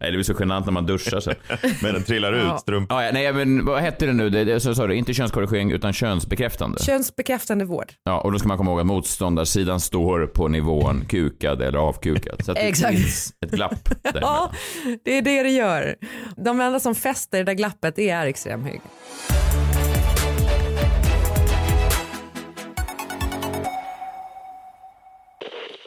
Nej, 0.00 0.10
det 0.10 0.12
blir 0.12 0.22
så 0.22 0.34
genant 0.40 0.66
när 0.66 0.72
man 0.72 0.86
duschar 0.86 1.20
sen. 1.20 1.34
Men 1.82 1.94
den 1.94 2.02
trillar 2.02 2.32
Ja. 2.32 2.54
ut, 2.54 2.60
strumpan. 2.60 2.98
Ja, 2.98 3.04
ja, 3.06 3.12
nej, 3.12 3.32
men 3.32 3.64
vad 3.64 3.80
hette 3.80 4.06
det 4.06 4.12
nu? 4.12 4.30
Det, 4.30 4.44
det, 4.44 4.60
så 4.60 4.86
du, 4.86 4.94
inte 4.94 5.14
könskorrigering 5.14 5.72
utan 5.72 5.92
könsbekräftande. 5.92 6.82
Könsbekräftande 6.82 7.64
vård. 7.64 7.92
Ja, 8.04 8.20
och 8.20 8.32
då 8.32 8.38
ska 8.38 8.48
man 8.48 8.56
komma 8.58 8.70
ihåg 8.70 8.80
att 8.80 8.86
motståndarsidan 8.86 9.80
står 9.80 10.26
på 10.26 10.48
nivån 10.48 11.04
kukad 11.08 11.62
eller 11.62 11.78
avkukad. 11.78 12.44
Så 12.44 12.50
att 12.52 12.56
det 12.56 12.62
Exakt. 12.62 12.94
finns 12.96 13.32
ett 13.46 13.50
glapp 13.50 13.88
där. 14.02 14.12
Ja, 14.20 14.50
det 15.04 15.18
är 15.18 15.22
det 15.22 15.42
det 15.42 15.50
gör. 15.50 15.94
De 16.36 16.60
enda 16.60 16.80
som 16.80 16.94
fäster 16.94 17.38
det 17.38 17.44
där 17.44 17.54
glappet 17.54 17.98
är 17.98 18.26
extremhög. 18.26 18.80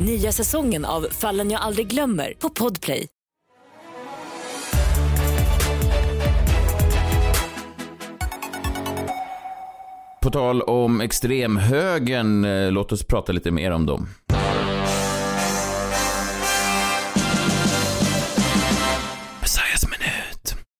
Nya 0.00 0.32
säsongen 0.32 0.84
av 0.84 1.06
Fallen 1.10 1.50
jag 1.50 1.60
aldrig 1.60 1.86
glömmer 1.86 2.32
på 2.38 2.50
Podplay. 2.50 3.06
På 10.22 10.30
tal 10.30 10.62
om 10.62 11.00
extremhögern, 11.00 12.44
eh, 12.44 12.72
låt 12.72 12.92
oss 12.92 13.04
prata 13.04 13.32
lite 13.32 13.50
mer 13.50 13.70
om 13.70 13.86
dem. 13.86 14.08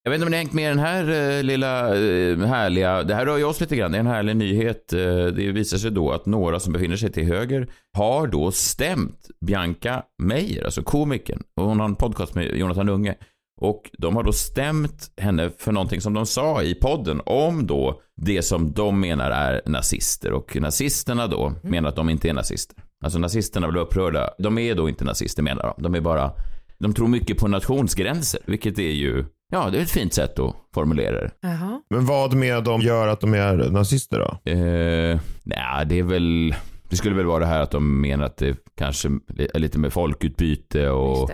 Jag 0.07 0.11
vet 0.11 0.17
inte 0.17 0.27
om 0.27 0.31
ni 0.31 0.37
har 0.37 0.43
hängt 0.43 0.53
med 0.53 0.71
den 0.71 0.79
här 0.79 1.37
eh, 1.37 1.43
lilla 1.43 1.97
eh, 1.97 2.39
härliga, 2.39 3.03
det 3.03 3.15
här 3.15 3.27
rör 3.27 3.39
ju 3.39 3.45
oss 3.45 3.61
lite 3.61 3.77
grann, 3.77 3.93
det 3.93 3.99
är 3.99 4.01
en 4.01 4.07
härlig 4.07 4.37
nyhet. 4.37 4.93
Eh, 4.93 5.27
det 5.27 5.53
visar 5.53 5.79
sig 5.79 5.91
då 5.91 6.13
att 6.13 6.27
några 6.27 6.61
som 6.61 6.73
befinner 6.73 6.97
sig 6.97 7.13
till 7.13 7.25
höger 7.25 7.69
har 7.97 8.27
då 8.27 8.51
stämt 8.51 9.29
Bianca 9.47 10.03
Meijer, 10.23 10.65
alltså 10.65 10.83
komikern. 10.83 11.43
Och 11.57 11.67
hon 11.67 11.81
har 11.81 11.87
en 11.87 11.97
podcast 11.97 12.35
med 12.35 12.57
Jonathan 12.57 12.89
Unge. 12.89 13.15
Och 13.61 13.91
de 13.99 14.17
har 14.17 14.23
då 14.23 14.33
stämt 14.33 15.11
henne 15.17 15.51
för 15.59 15.73
någonting 15.73 16.01
som 16.01 16.15
de 16.15 16.27
sa 16.27 16.63
i 16.63 16.75
podden 16.75 17.21
om 17.27 17.67
då 17.67 18.03
det 18.17 18.43
som 18.43 18.73
de 18.73 19.01
menar 19.01 19.31
är 19.31 19.63
nazister. 19.67 20.33
Och 20.33 20.57
nazisterna 20.57 21.27
då 21.27 21.53
menar 21.63 21.89
att 21.89 21.97
de 21.97 22.11
inte 22.11 22.29
är 22.29 22.35
nazister. 22.35 22.77
Alltså 23.05 23.19
nazisterna 23.19 23.69
blir 23.69 23.81
upprörda. 23.81 24.31
De 24.39 24.59
är 24.59 24.75
då 24.75 24.89
inte 24.89 25.05
nazister 25.05 25.43
menar 25.43 25.63
de. 25.63 25.83
De 25.83 25.95
är 25.95 26.01
bara, 26.01 26.33
de 26.79 26.95
tror 26.95 27.09
mycket 27.09 27.39
på 27.39 27.49
nationsgränser, 27.49 28.41
vilket 28.47 28.79
är 28.79 28.93
ju, 28.93 29.25
ja 29.55 29.71
det 29.71 29.79
är 29.79 29.83
ett 29.83 29.91
fint 29.91 30.15
sätt 30.15 30.39
att 30.39 30.55
formulera 30.75 31.21
det. 31.21 31.31
Jaha. 31.41 31.81
Men 31.91 32.07
vad 32.07 32.35
med 32.35 32.65
dem 32.65 32.81
gör 32.81 33.09
att 33.09 33.21
de 33.21 33.35
är 33.35 33.57
nazister 33.71 34.19
då? 34.19 34.51
Eh, 34.51 35.21
nej, 35.43 35.87
det 35.87 35.99
är 35.99 36.03
väl, 36.03 36.55
det 36.89 36.97
skulle 36.97 37.17
väl 37.17 37.27
vara 37.27 37.39
det 37.39 37.47
här 37.47 37.61
att 37.61 37.71
de 37.71 38.01
menar 38.01 38.25
att 38.25 38.37
det 38.37 38.57
kanske 38.77 39.09
är 39.55 39.59
lite 39.59 39.79
med 39.79 39.93
folkutbyte 39.93 40.89
och 40.89 41.19
Just 41.19 41.33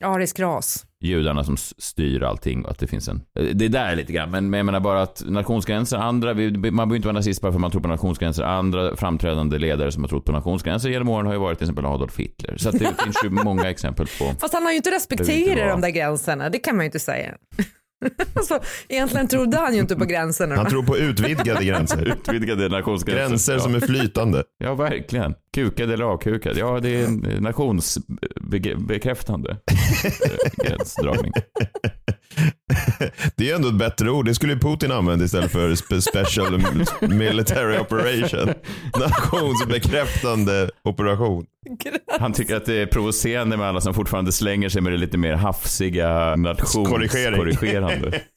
det. 0.00 0.06
Arisk 0.06 0.40
ras. 0.40 0.86
Judarna 1.02 1.44
som 1.44 1.56
styr 1.56 2.22
allting 2.22 2.64
och 2.64 2.70
att 2.70 2.78
det 2.78 2.86
finns 2.86 3.08
en... 3.08 3.20
Det 3.54 3.64
är 3.64 3.68
där 3.68 3.96
lite 3.96 4.12
grann, 4.12 4.30
men 4.30 4.50
men 4.50 4.58
jag 4.58 4.66
menar 4.66 4.80
bara 4.80 5.02
att 5.02 5.22
nationsgränser, 5.26 5.96
andra, 5.96 6.32
vi- 6.34 6.50
man 6.50 6.76
behöver 6.88 6.96
inte 6.96 7.08
vara 7.08 7.14
nazist 7.14 7.40
bara 7.42 7.52
för 7.52 7.56
att 7.56 7.60
man 7.60 7.70
tror 7.70 7.80
på 7.82 7.88
nationsgränser. 7.88 8.42
Andra 8.42 8.96
framträdande 8.96 9.58
ledare 9.58 9.92
som 9.92 10.02
har 10.02 10.08
trott 10.08 10.24
på 10.24 10.32
nationsgränser 10.32 10.88
genom 10.88 11.08
åren 11.08 11.26
har 11.26 11.32
ju 11.32 11.38
varit 11.40 11.58
till 11.58 11.64
exempel 11.64 11.86
Adolf 11.86 12.16
Hitler. 12.18 12.56
Så 12.56 12.68
att 12.68 12.78
det 12.78 12.78
finns 13.04 13.16
ju 13.24 13.30
många 13.30 13.70
exempel 13.70 14.06
på... 14.18 14.24
Fast 14.40 14.54
han 14.54 14.62
har 14.62 14.70
ju 14.70 14.76
inte 14.76 14.90
respekterat 14.90 15.70
de 15.70 15.80
där 15.80 15.90
gränserna, 15.90 16.50
det 16.50 16.58
kan 16.58 16.76
man 16.76 16.84
ju 16.84 16.86
inte 16.86 16.98
säga. 16.98 17.34
alltså, 18.34 18.60
egentligen 18.88 19.28
trodde 19.28 19.56
han 19.56 19.74
ju 19.74 19.80
inte 19.80 19.96
på 19.96 20.04
gränserna. 20.04 20.56
Han 20.56 20.66
tror 20.66 20.82
på 20.82 20.98
utvidgade 20.98 21.64
gränser. 21.64 22.08
Utvidgade 22.28 22.68
nationsgränser. 22.68 23.28
Gränser 23.28 23.52
ja. 23.52 23.60
som 23.60 23.74
är 23.74 23.80
flytande. 23.80 24.44
Ja, 24.58 24.74
verkligen. 24.74 25.34
Kukad 25.54 25.90
eller 25.90 26.04
avkukad. 26.04 26.56
Ja, 26.56 26.80
det 26.80 27.02
är 27.02 27.04
en 27.04 27.26
nationsbekräftande 27.40 29.56
gränsdragning. 30.56 31.32
Det 33.36 33.50
är 33.50 33.54
ändå 33.54 33.68
ett 33.68 33.74
bättre 33.78 34.10
ord. 34.10 34.26
Det 34.26 34.34
skulle 34.34 34.56
Putin 34.56 34.92
använda 34.92 35.24
istället 35.24 35.52
för 35.52 35.70
spe- 35.70 36.00
special 36.00 36.62
military 37.08 37.78
operation. 37.78 38.54
Nationsbekräftande 39.00 40.70
operation. 40.84 41.46
Han 42.20 42.32
tycker 42.32 42.56
att 42.56 42.64
det 42.64 42.74
är 42.74 42.86
provocerande 42.86 43.56
med 43.56 43.66
alla 43.68 43.80
som 43.80 43.94
fortfarande 43.94 44.32
slänger 44.32 44.68
sig 44.68 44.82
med 44.82 44.92
det 44.92 44.98
lite 44.98 45.18
mer 45.18 45.32
hafsiga 45.34 46.36
nationskorrigerande. 46.36 48.20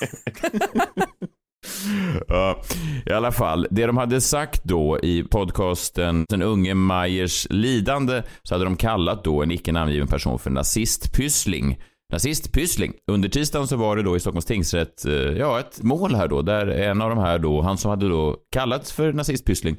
ja, 2.27 2.61
I 3.05 3.11
alla 3.11 3.31
fall, 3.31 3.67
det 3.71 3.85
de 3.85 3.97
hade 3.97 4.21
sagt 4.21 4.63
då 4.63 4.99
i 4.99 5.23
podcasten 5.23 6.25
Den 6.29 6.41
unge 6.41 6.73
Majers 6.73 7.47
lidande 7.49 8.23
så 8.43 8.53
hade 8.55 8.63
de 8.63 8.75
kallat 8.77 9.23
då 9.23 9.43
en 9.43 9.51
icke 9.51 9.71
namngiven 9.71 10.07
person 10.07 10.39
för 10.39 10.49
nazistpyssling. 10.49 11.79
Nazistpyssling. 12.13 12.93
Under 13.11 13.29
tisdagen 13.29 13.67
så 13.67 13.75
var 13.75 13.95
det 13.95 14.03
då 14.03 14.15
i 14.15 14.19
Stockholms 14.19 14.45
tingsrätt, 14.45 15.05
eh, 15.05 15.13
ja 15.13 15.59
ett 15.59 15.83
mål 15.83 16.15
här 16.15 16.27
då, 16.27 16.41
där 16.41 16.67
en 16.67 17.01
av 17.01 17.09
de 17.09 17.19
här 17.19 17.39
då, 17.39 17.61
han 17.61 17.77
som 17.77 17.89
hade 17.89 18.09
då 18.09 18.37
kallats 18.51 18.91
för 18.91 19.13
nazistpyssling, 19.13 19.75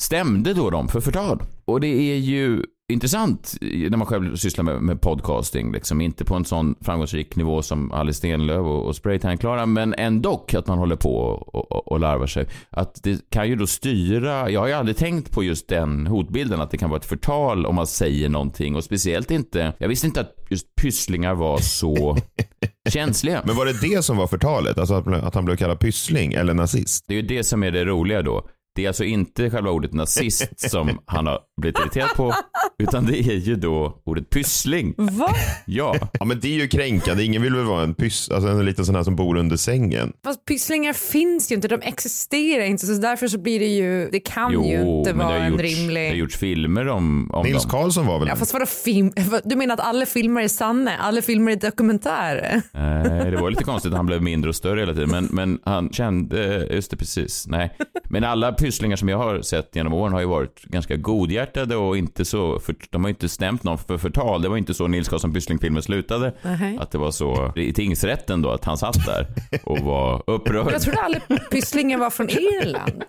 stämde 0.00 0.54
då 0.54 0.70
dem 0.70 0.88
för 0.88 1.00
förtal. 1.00 1.42
Och 1.64 1.80
det 1.80 1.86
är 1.86 2.16
ju 2.16 2.62
intressant 2.88 3.54
när 3.60 3.96
man 3.96 4.06
själv 4.06 4.36
sysslar 4.36 4.64
med, 4.64 4.82
med 4.82 5.00
podcasting, 5.00 5.72
liksom 5.72 6.00
inte 6.00 6.24
på 6.24 6.34
en 6.34 6.44
sån 6.44 6.74
framgångsrik 6.80 7.36
nivå 7.36 7.62
som 7.62 7.92
Alice 7.92 8.18
Stenlöf 8.18 8.58
och, 8.58 8.86
och 8.86 8.96
Spraytan-Klara, 8.96 9.66
men 9.66 9.94
ändå 9.94 10.46
att 10.52 10.66
man 10.66 10.78
håller 10.78 10.96
på 10.96 11.16
och, 11.16 11.72
och, 11.72 11.92
och 11.92 12.00
larvar 12.00 12.26
sig. 12.26 12.46
Att 12.70 13.02
det 13.02 13.30
kan 13.30 13.48
ju 13.48 13.56
då 13.56 13.66
styra, 13.66 14.50
jag 14.50 14.60
har 14.60 14.66
ju 14.66 14.72
aldrig 14.72 14.96
tänkt 14.96 15.32
på 15.32 15.44
just 15.44 15.68
den 15.68 16.06
hotbilden, 16.06 16.60
att 16.60 16.70
det 16.70 16.78
kan 16.78 16.90
vara 16.90 16.98
ett 16.98 17.06
förtal 17.06 17.66
om 17.66 17.74
man 17.74 17.86
säger 17.86 18.28
någonting 18.28 18.76
och 18.76 18.84
speciellt 18.84 19.30
inte, 19.30 19.72
jag 19.78 19.88
visste 19.88 20.06
inte 20.06 20.20
att 20.20 20.46
just 20.50 20.74
pysslingar 20.74 21.34
var 21.34 21.58
så 21.58 22.16
känsliga. 22.88 23.42
Men 23.44 23.56
var 23.56 23.66
det 23.66 23.80
det 23.80 24.02
som 24.04 24.16
var 24.16 24.26
förtalet? 24.26 24.78
Alltså 24.78 24.94
att, 24.94 25.06
att 25.06 25.34
han 25.34 25.44
blev 25.44 25.56
kallad 25.56 25.78
pyssling 25.80 26.32
eller 26.32 26.54
nazist? 26.54 27.04
Det 27.08 27.14
är 27.14 27.16
ju 27.16 27.26
det 27.26 27.44
som 27.44 27.62
är 27.62 27.70
det 27.70 27.84
roliga 27.84 28.22
då. 28.22 28.48
Det 28.74 28.84
är 28.84 28.88
alltså 28.88 29.04
inte 29.04 29.50
själva 29.50 29.70
ordet 29.70 29.92
nazist 29.92 30.70
som 30.70 30.98
han 31.06 31.26
har 31.26 31.40
blivit 31.60 31.78
irriterad 31.78 32.10
på, 32.16 32.34
utan 32.78 33.06
det 33.06 33.18
är 33.18 33.36
ju 33.36 33.56
då 33.56 34.02
ordet 34.04 34.30
pyssling. 34.30 34.94
Va? 34.96 35.28
Ja, 35.66 35.96
Ja 36.12 36.24
men 36.24 36.40
det 36.40 36.48
är 36.48 36.58
ju 36.58 36.68
kränkande. 36.68 37.24
Ingen 37.24 37.42
vill 37.42 37.54
väl 37.54 37.64
vara 37.64 37.82
en 37.82 37.94
pyss, 37.94 38.30
alltså 38.30 38.48
en 38.48 38.64
liten 38.64 38.86
sån 38.86 38.94
här 38.94 39.02
som 39.02 39.16
bor 39.16 39.36
under 39.36 39.56
sängen. 39.56 40.12
Fast 40.24 40.44
pysslingar 40.44 40.92
finns 40.92 41.50
ju 41.52 41.54
inte, 41.54 41.68
de 41.68 41.80
existerar 41.82 42.64
inte 42.64 42.86
så 42.86 42.92
därför 42.92 43.28
så 43.28 43.38
blir 43.38 43.60
det 43.60 43.66
ju, 43.66 44.08
det 44.10 44.20
kan 44.20 44.52
jo, 44.52 44.64
ju 44.64 44.98
inte 44.98 45.12
vara 45.12 45.36
en 45.36 45.50
gjorts, 45.52 45.62
rimlig... 45.62 46.02
det 46.02 46.08
har 46.08 46.16
gjorts 46.16 46.36
filmer 46.36 46.88
om, 46.88 47.30
om 47.32 47.46
Nils. 47.46 47.64
Karlsson 47.64 48.06
var 48.06 48.18
väl 48.18 48.28
Ja, 48.28 48.36
fast 48.36 48.52
vadå 48.52 48.66
film? 48.66 49.12
Du 49.44 49.56
menar 49.56 49.74
att 49.74 49.80
alla 49.80 50.06
filmer 50.06 50.42
är 50.42 50.48
sanna? 50.48 50.96
Alla 50.96 51.22
filmer 51.22 51.52
är 51.52 51.56
dokumentärer? 51.56 52.62
Nej, 52.72 53.30
det 53.30 53.36
var 53.36 53.50
lite 53.50 53.64
konstigt 53.64 53.92
att 53.92 53.96
han 53.96 54.06
blev 54.06 54.22
mindre 54.22 54.48
och 54.48 54.56
större 54.56 54.80
hela 54.80 54.94
tiden, 54.94 55.10
men, 55.10 55.28
men 55.30 55.58
han 55.64 55.90
kände, 55.92 56.68
just 56.70 56.90
det 56.90 56.96
precis, 56.96 57.46
nej. 57.46 57.76
Men 58.12 58.24
alla 58.24 58.52
pysslingar 58.52 58.96
som 58.96 59.08
jag 59.08 59.18
har 59.18 59.42
sett 59.42 59.76
genom 59.76 59.92
åren 59.92 60.12
har 60.12 60.20
ju 60.20 60.26
varit 60.26 60.62
ganska 60.62 60.96
godhjärtade 60.96 61.76
och 61.76 61.96
inte 61.96 62.24
så, 62.24 62.60
för, 62.60 62.74
de 62.90 63.04
har 63.04 63.08
ju 63.08 63.12
inte 63.12 63.28
stämt 63.28 63.64
någon 63.64 63.78
för 63.78 63.98
förtal. 63.98 64.42
Det 64.42 64.48
var 64.48 64.56
inte 64.56 64.74
så 64.74 64.86
Nils 64.86 65.08
Karlsson 65.08 65.32
Pyssling-filmen 65.32 65.82
slutade. 65.82 66.34
Nej. 66.42 66.78
Att 66.80 66.90
det 66.90 66.98
var 66.98 67.10
så 67.10 67.52
i 67.56 67.72
tingsrätten 67.72 68.42
då, 68.42 68.50
att 68.50 68.64
han 68.64 68.78
satt 68.78 69.06
där 69.06 69.26
och 69.64 69.78
var 69.78 70.22
upprörd. 70.26 70.72
Jag 70.72 70.82
trodde 70.82 71.00
alla 71.00 71.20
pysslingar 71.50 71.98
var 71.98 72.10
från 72.10 72.30
Irland. 72.30 73.02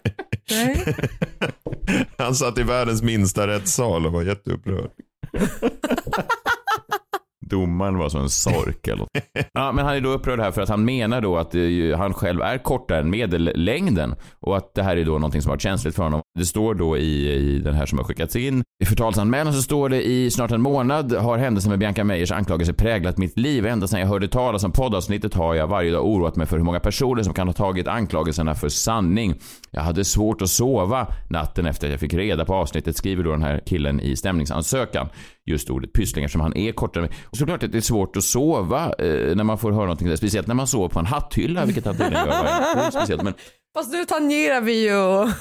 Nej. 0.51 0.95
Han 2.17 2.35
satt 2.35 2.57
i 2.57 2.63
världens 2.63 3.01
minsta 3.01 3.47
rättssal 3.47 4.05
och 4.05 4.13
var 4.13 4.23
jätteupprörd. 4.23 4.91
Domaren 7.53 7.97
var 7.97 8.09
som 8.09 8.21
en 8.21 8.29
sork 8.29 8.87
eller 8.87 8.97
något. 8.97 9.09
Ja, 9.53 9.71
men 9.71 9.85
han 9.85 9.95
är 9.95 10.01
då 10.01 10.09
upprörd 10.09 10.39
här 10.39 10.51
för 10.51 10.61
att 10.61 10.69
han 10.69 10.85
menar 10.85 11.21
då 11.21 11.37
att 11.37 11.55
eh, 11.55 11.97
han 11.97 12.13
själv 12.13 12.41
är 12.41 12.57
kortare 12.57 12.99
än 12.99 13.09
medellängden 13.09 14.15
och 14.39 14.57
att 14.57 14.73
det 14.73 14.83
här 14.83 14.97
är 14.97 15.05
då 15.05 15.11
någonting 15.11 15.41
som 15.41 15.49
har 15.49 15.53
varit 15.53 15.61
känsligt 15.61 15.95
för 15.95 16.03
honom. 16.03 16.21
Det 16.39 16.45
står 16.45 16.75
då 16.75 16.97
i, 16.97 17.33
i 17.33 17.59
den 17.59 17.73
här 17.73 17.85
som 17.85 17.97
har 17.97 18.05
skickats 18.05 18.35
in. 18.35 18.63
I 18.83 18.85
förtalsanmälan 18.85 19.53
så 19.53 19.61
står 19.61 19.89
det 19.89 20.03
i 20.03 20.31
snart 20.31 20.51
en 20.51 20.61
månad 20.61 21.13
har 21.13 21.37
händelsen 21.37 21.69
med 21.69 21.79
Bianca 21.79 22.03
Meijers 22.03 22.31
anklagelse 22.31 22.73
präglat 22.73 23.17
mitt 23.17 23.39
liv. 23.39 23.65
Ända 23.65 23.87
sedan 23.87 23.99
jag 23.99 24.07
hörde 24.07 24.27
talas 24.27 24.63
om 24.63 24.71
poddavsnittet 24.71 25.33
har 25.33 25.55
jag 25.55 25.67
varje 25.67 25.91
dag 25.91 26.05
oroat 26.05 26.35
mig 26.35 26.47
för 26.47 26.57
hur 26.57 26.63
många 26.63 26.79
personer 26.79 27.23
som 27.23 27.33
kan 27.33 27.47
ha 27.47 27.53
tagit 27.53 27.87
anklagelserna 27.87 28.55
för 28.55 28.69
sanning. 28.69 29.35
Jag 29.71 29.81
hade 29.81 30.05
svårt 30.05 30.41
att 30.41 30.49
sova 30.49 31.07
natten 31.29 31.65
efter 31.65 31.87
att 31.87 31.91
jag 31.91 31.99
fick 31.99 32.13
reda 32.13 32.45
på 32.45 32.55
avsnittet, 32.55 32.97
skriver 32.97 33.23
då 33.23 33.31
den 33.31 33.43
här 33.43 33.61
killen 33.65 33.99
i 33.99 34.15
stämningsansökan. 34.15 35.09
Just 35.45 35.69
ordet 35.69 35.93
pyssling 35.93 36.25
eftersom 36.25 36.41
han 36.41 36.57
är 36.57 36.71
kortare. 36.71 37.09
Och 37.25 37.37
såklart 37.37 37.63
att 37.63 37.71
det 37.71 37.77
är 37.77 37.81
svårt 37.81 38.17
att 38.17 38.23
sova 38.23 38.93
eh, 38.99 39.35
när 39.35 39.43
man 39.43 39.57
får 39.57 39.71
höra 39.71 39.83
någonting 39.83 40.07
där. 40.09 40.15
Speciellt 40.15 40.47
när 40.47 40.55
man 40.55 40.67
sover 40.67 40.89
på 40.89 40.99
en 40.99 41.05
hatthylla, 41.05 41.65
vilket 41.65 41.85
han 41.85 41.97
tydligen 41.97 42.25
gör. 42.25 42.43
varje- 42.75 42.91
speciellt, 42.91 43.23
men 43.23 43.33
Fast 43.75 43.91
nu 43.93 44.05
tangerar 44.05 44.61
vi 44.61 44.83
ju 44.89 44.93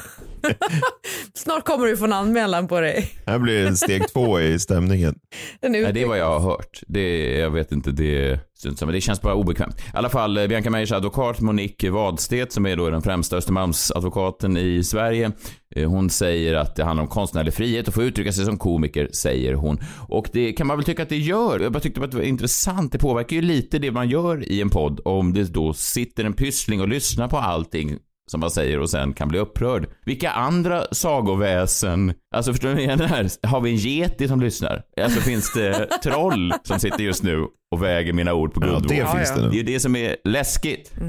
Snart 1.35 1.65
kommer 1.65 1.87
du 1.87 1.97
få 1.97 2.05
en 2.05 2.13
anmälan 2.13 2.69
på 2.69 2.81
dig. 2.81 3.11
Här 3.27 3.39
blir 3.39 3.65
det 3.65 3.77
steg 3.77 4.09
två 4.13 4.41
i 4.41 4.59
stämningen. 4.59 5.15
Nej, 5.63 5.93
det 5.93 6.03
är 6.03 6.07
vad 6.07 6.19
jag 6.19 6.39
har 6.39 6.51
hört. 6.51 6.81
Det, 6.87 7.35
jag 7.39 7.51
vet 7.51 7.73
inte, 7.73 7.91
det 7.91 8.41
det 8.63 9.01
känns 9.01 9.23
bara 9.23 9.35
obekvämt. 9.35 9.79
I 9.79 9.83
alla 9.93 10.09
fall, 10.09 10.37
eh, 10.37 10.47
Bianca 10.47 10.71
Meijers 10.71 10.93
advokat 10.93 11.41
Monique 11.41 11.91
Wadstedt, 11.91 12.53
som 12.53 12.67
är 12.67 12.77
då 12.77 12.91
den 12.91 13.03
främsta 13.03 13.37
Östermalmsadvokaten 13.37 14.57
i 14.57 14.85
Sverige, 14.85 15.33
eh, 15.77 15.91
hon 15.91 16.11
säger 16.11 16.55
att 16.55 16.77
det 16.77 16.85
handlar 16.85 17.03
om 17.03 17.09
konstnärlig 17.09 17.55
frihet 17.55 17.89
och 17.89 17.95
få 17.95 18.03
uttrycka 18.03 18.33
sig 18.33 18.45
som 18.45 18.59
komiker, 18.59 19.09
säger 19.13 19.55
hon. 19.55 19.79
Och 20.09 20.29
det 20.33 20.53
kan 20.53 20.67
man 20.67 20.77
väl 20.77 20.85
tycka 20.85 21.03
att 21.03 21.09
det 21.09 21.19
gör. 21.19 21.61
Jag 21.61 21.73
bara 21.73 21.81
tyckte 21.81 22.05
att 22.05 22.11
det 22.11 22.17
var 22.17 22.25
intressant. 22.25 22.93
Det 22.93 22.99
påverkar 22.99 23.37
ju 23.37 23.43
lite 23.43 23.79
det 23.79 23.91
man 23.91 24.09
gör 24.09 24.53
i 24.53 24.61
en 24.61 24.71
podd 24.71 25.01
om 25.05 25.33
det 25.33 25.55
då 25.55 25.73
sitter 25.73 26.25
en 26.25 26.33
pyssling 26.33 26.81
och 26.81 26.89
lyssnar 26.89 27.29
på 27.29 27.39
allting 27.39 27.99
som 28.31 28.41
man 28.41 28.51
säger 28.51 28.81
och 28.81 28.91
sen 28.91 29.13
kan 29.13 29.29
bli 29.29 29.39
upprörd. 29.39 29.89
Vilka 30.05 30.31
andra 30.31 30.85
sagoväsen, 30.93 32.15
alltså 32.35 32.53
förstår 32.53 32.75
ni 32.75 32.87
det 32.87 33.07
här? 33.07 33.47
Har 33.47 33.61
vi 33.61 33.71
en 33.71 33.77
geti 33.77 34.29
som 34.29 34.41
lyssnar? 34.41 34.83
Alltså 35.01 35.21
finns 35.21 35.53
det 35.53 35.89
troll 36.03 36.55
som 36.63 36.79
sitter 36.79 37.05
just 37.05 37.23
nu 37.23 37.47
och 37.73 37.83
väger 37.83 38.13
mina 38.13 38.35
ord 38.35 38.55
på 38.55 38.61
Ja, 38.63 38.67
guldvåg? 38.67 38.89
det 38.89 38.97
Ja, 38.97 39.17
finns 39.17 39.33
ja. 39.37 39.43
det 39.43 39.49
Det 39.51 39.55
är 39.55 39.59
ju 39.59 39.63
det 39.63 39.81
som 39.81 39.97
är 39.97 40.17
läskigt. 40.25 40.93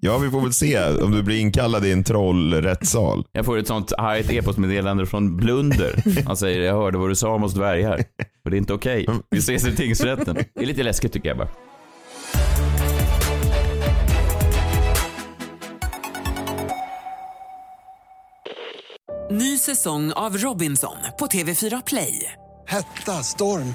Ja, 0.00 0.18
vi 0.18 0.30
får 0.30 0.40
väl 0.40 0.52
se 0.52 0.84
om 1.02 1.10
du 1.10 1.22
blir 1.22 1.40
inkallad 1.40 1.86
i 1.86 1.92
en 1.92 2.04
trollrättssal. 2.04 3.24
Jag 3.32 3.44
får 3.44 3.58
ett 3.58 3.66
sånt 3.66 3.92
argt 3.98 4.30
e-postmeddelande 4.30 5.06
från 5.06 5.36
Blunder. 5.36 6.02
Han 6.26 6.36
säger, 6.36 6.60
jag 6.60 6.74
hörde 6.74 6.98
vad 6.98 7.08
du 7.10 7.14
sa 7.14 7.34
om 7.34 7.44
oss 7.44 7.54
dvärgar. 7.54 8.04
Och 8.44 8.50
det 8.50 8.56
är 8.56 8.58
inte 8.58 8.72
okej. 8.72 9.06
Vi 9.30 9.38
ses 9.38 9.66
i 9.66 9.76
tingsrätten. 9.76 10.34
Det 10.54 10.62
är 10.62 10.66
lite 10.66 10.82
läskigt 10.82 11.12
tycker 11.12 11.28
jag 11.28 11.38
bara. 11.38 11.48
Ny 19.30 19.58
säsong 19.58 20.12
av 20.12 20.36
Robinson 20.38 20.96
på 21.18 21.26
TV4 21.26 21.82
Play. 21.86 22.32
Hetta, 22.68 23.22
storm, 23.22 23.74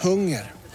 hunger. 0.00 0.50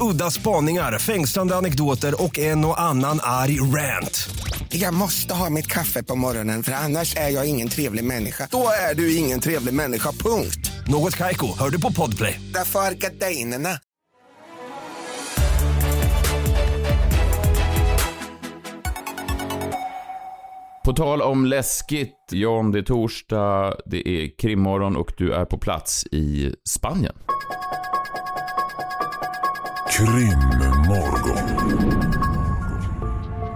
Udda 0.00 0.30
spaningar, 0.30 0.98
fängslande 0.98 1.56
anekdoter 1.56 2.22
och 2.22 2.38
en 2.38 2.64
och 2.64 2.80
annan 2.80 3.20
arg 3.22 3.60
rant. 3.60 4.28
Jag 4.68 4.94
måste 4.94 5.34
ha 5.34 5.50
mitt 5.50 5.66
kaffe 5.66 6.02
på 6.02 6.16
morgonen 6.16 6.62
för 6.62 6.72
annars 6.72 7.16
är 7.16 7.28
jag 7.28 7.48
ingen 7.48 7.68
trevlig 7.68 8.04
människa. 8.04 8.48
Då 8.50 8.68
är 8.90 8.94
du 8.94 9.16
ingen 9.16 9.40
trevlig 9.40 9.74
människa, 9.74 10.12
punkt. 10.12 10.70
Något 10.86 11.16
Kaiko, 11.16 11.46
hör 11.58 11.70
du 11.70 11.80
på 11.80 11.92
Podplay. 11.92 12.40
Därför 12.54 12.80
är 12.80 12.92
gardinerna. 12.92 13.78
På 20.84 20.92
tal 20.92 21.22
om 21.22 21.46
läskigt, 21.46 22.32
om 22.48 22.72
det 22.72 22.78
är 22.78 22.82
torsdag, 22.82 23.76
det 23.86 24.08
är 24.08 24.38
krimmorgon 24.38 24.96
och 24.96 25.12
du 25.18 25.32
är 25.32 25.44
på 25.44 25.58
plats 25.58 26.06
i 26.06 26.54
Spanien. 26.68 27.14
Krimmorgon. 29.96 31.38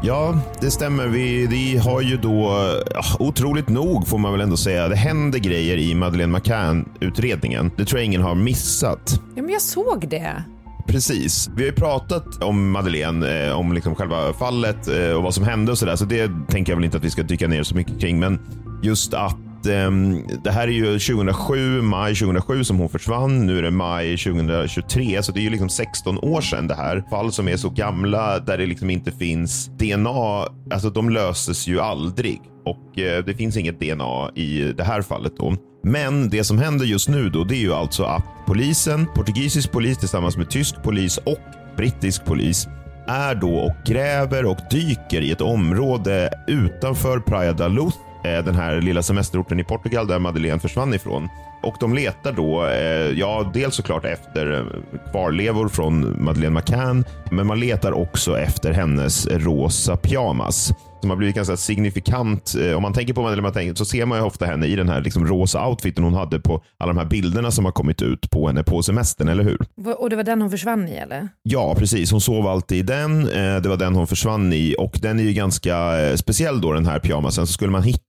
Ja, 0.02 0.38
det 0.60 0.70
stämmer. 0.70 1.06
Vi, 1.06 1.46
vi 1.46 1.76
har 1.76 2.00
ju 2.00 2.16
då, 2.16 2.50
ja, 2.94 3.02
otroligt 3.18 3.68
nog 3.68 4.08
får 4.08 4.18
man 4.18 4.32
väl 4.32 4.40
ändå 4.40 4.56
säga, 4.56 4.88
det 4.88 4.96
händer 4.96 5.38
grejer 5.38 5.76
i 5.76 5.94
Madeleine 5.94 6.38
McCann-utredningen. 6.38 7.70
Det 7.76 7.84
tror 7.84 7.98
jag 7.98 8.06
ingen 8.06 8.22
har 8.22 8.34
missat. 8.34 9.20
Ja, 9.34 9.42
men 9.42 9.52
jag 9.52 9.62
såg 9.62 10.08
det. 10.08 10.44
Precis. 10.86 11.50
Vi 11.56 11.62
har 11.62 11.66
ju 11.66 11.74
pratat 11.76 12.42
om 12.42 12.70
Madeleine, 12.70 13.46
eh, 13.46 13.58
om 13.58 13.72
liksom 13.72 13.94
själva 13.94 14.32
fallet 14.32 14.88
eh, 14.88 15.10
och 15.10 15.22
vad 15.22 15.34
som 15.34 15.44
hände 15.44 15.72
och 15.72 15.78
sådär. 15.78 15.96
Så 15.96 16.04
det 16.04 16.30
tänker 16.48 16.72
jag 16.72 16.76
väl 16.76 16.84
inte 16.84 16.96
att 16.96 17.04
vi 17.04 17.10
ska 17.10 17.22
dyka 17.22 17.48
ner 17.48 17.62
så 17.62 17.74
mycket 17.74 18.00
kring. 18.00 18.18
Men 18.18 18.38
just 18.82 19.14
att 19.14 19.36
ehm, 19.66 20.26
det 20.44 20.50
här 20.50 20.68
är 20.68 20.72
ju 20.72 20.98
2007, 20.98 21.82
maj 21.82 22.14
2007 22.14 22.64
som 22.64 22.78
hon 22.78 22.88
försvann. 22.88 23.46
Nu 23.46 23.58
är 23.58 23.62
det 23.62 23.70
maj 23.70 24.16
2023, 24.16 25.22
så 25.22 25.32
det 25.32 25.40
är 25.40 25.42
ju 25.42 25.50
liksom 25.50 25.68
16 25.68 26.18
år 26.18 26.40
sedan 26.40 26.66
det 26.66 26.74
här. 26.74 27.04
Fall 27.10 27.32
som 27.32 27.48
är 27.48 27.56
så 27.56 27.70
gamla 27.70 28.38
där 28.38 28.58
det 28.58 28.66
liksom 28.66 28.90
inte 28.90 29.12
finns 29.12 29.66
DNA, 29.66 30.46
alltså 30.70 30.90
de 30.90 31.10
löses 31.10 31.66
ju 31.66 31.80
aldrig. 31.80 32.40
Och 32.64 32.98
eh, 32.98 33.24
det 33.24 33.34
finns 33.34 33.56
inget 33.56 33.80
DNA 33.80 34.30
i 34.34 34.72
det 34.76 34.84
här 34.84 35.02
fallet 35.02 35.32
då. 35.38 35.56
Men 35.82 36.28
det 36.30 36.44
som 36.44 36.58
händer 36.58 36.86
just 36.86 37.08
nu 37.08 37.28
då, 37.28 37.44
det 37.44 37.54
är 37.54 37.60
ju 37.60 37.72
alltså 37.72 38.04
att 38.04 38.24
polisen, 38.46 39.06
portugisisk 39.14 39.72
polis 39.72 39.98
tillsammans 39.98 40.36
med 40.36 40.50
tysk 40.50 40.82
polis 40.82 41.18
och 41.18 41.40
brittisk 41.76 42.24
polis 42.24 42.66
är 43.06 43.34
då 43.34 43.54
och 43.54 43.72
gräver 43.86 44.44
och 44.44 44.58
dyker 44.70 45.20
i 45.20 45.30
ett 45.30 45.40
område 45.40 46.30
utanför 46.46 47.18
Praia 47.18 47.52
da 47.52 47.68
Luz, 47.68 47.94
den 48.22 48.54
här 48.54 48.80
lilla 48.80 49.02
semesterorten 49.02 49.60
i 49.60 49.64
Portugal 49.64 50.06
där 50.06 50.18
Madeleine 50.18 50.60
försvann 50.60 50.94
ifrån. 50.94 51.28
Och 51.62 51.76
de 51.80 51.94
letar 51.94 52.32
då, 52.32 52.64
eh, 52.66 53.18
ja, 53.18 53.50
dels 53.54 53.74
såklart 53.74 54.04
efter 54.04 54.52
eh, 54.52 54.64
kvarlevor 55.10 55.68
från 55.68 56.24
Madeleine 56.24 56.54
McCann, 56.60 57.04
men 57.30 57.46
man 57.46 57.60
letar 57.60 57.92
också 57.92 58.38
efter 58.38 58.72
hennes 58.72 59.26
rosa 59.26 59.96
pyjamas 59.96 60.72
som 61.00 61.10
har 61.10 61.16
blivit 61.16 61.36
ganska 61.36 61.56
signifikant. 61.56 62.54
Eh, 62.62 62.76
Om 62.76 62.82
man 62.82 62.92
tänker 62.92 63.14
på 63.14 63.22
Madeleine 63.22 63.48
McCann 63.48 63.76
så 63.76 63.84
ser 63.84 64.06
man 64.06 64.18
ju 64.18 64.24
ofta 64.24 64.46
henne 64.46 64.66
i 64.66 64.76
den 64.76 64.88
här 64.88 65.00
liksom 65.00 65.26
rosa 65.26 65.66
outfiten 65.68 66.04
hon 66.04 66.14
hade 66.14 66.40
på 66.40 66.62
alla 66.78 66.92
de 66.92 66.98
här 66.98 67.04
bilderna 67.06 67.50
som 67.50 67.64
har 67.64 67.72
kommit 67.72 68.02
ut 68.02 68.30
på 68.30 68.46
henne 68.46 68.62
på 68.62 68.82
semestern, 68.82 69.28
eller 69.28 69.44
hur? 69.44 69.58
Och 69.98 70.10
det 70.10 70.16
var 70.16 70.22
den 70.24 70.40
hon 70.42 70.50
försvann 70.50 70.88
i 70.88 70.92
eller? 70.96 71.28
Ja, 71.42 71.74
precis. 71.78 72.10
Hon 72.10 72.20
sov 72.20 72.46
alltid 72.46 72.78
i 72.78 72.82
den. 72.82 73.20
Eh, 73.28 73.56
Det 73.62 73.68
var 73.68 73.76
den 73.76 73.94
hon 73.94 74.06
försvann 74.06 74.52
i 74.52 74.74
och 74.78 74.98
den 75.02 75.18
är 75.18 75.22
ju 75.22 75.32
ganska 75.32 76.00
eh, 76.00 76.16
speciell 76.16 76.60
då 76.60 76.72
den 76.72 76.86
här 76.86 76.98
pyjamasen. 76.98 77.46
Så 77.46 77.52
skulle 77.52 77.70
man 77.70 77.82
hitta 77.82 78.00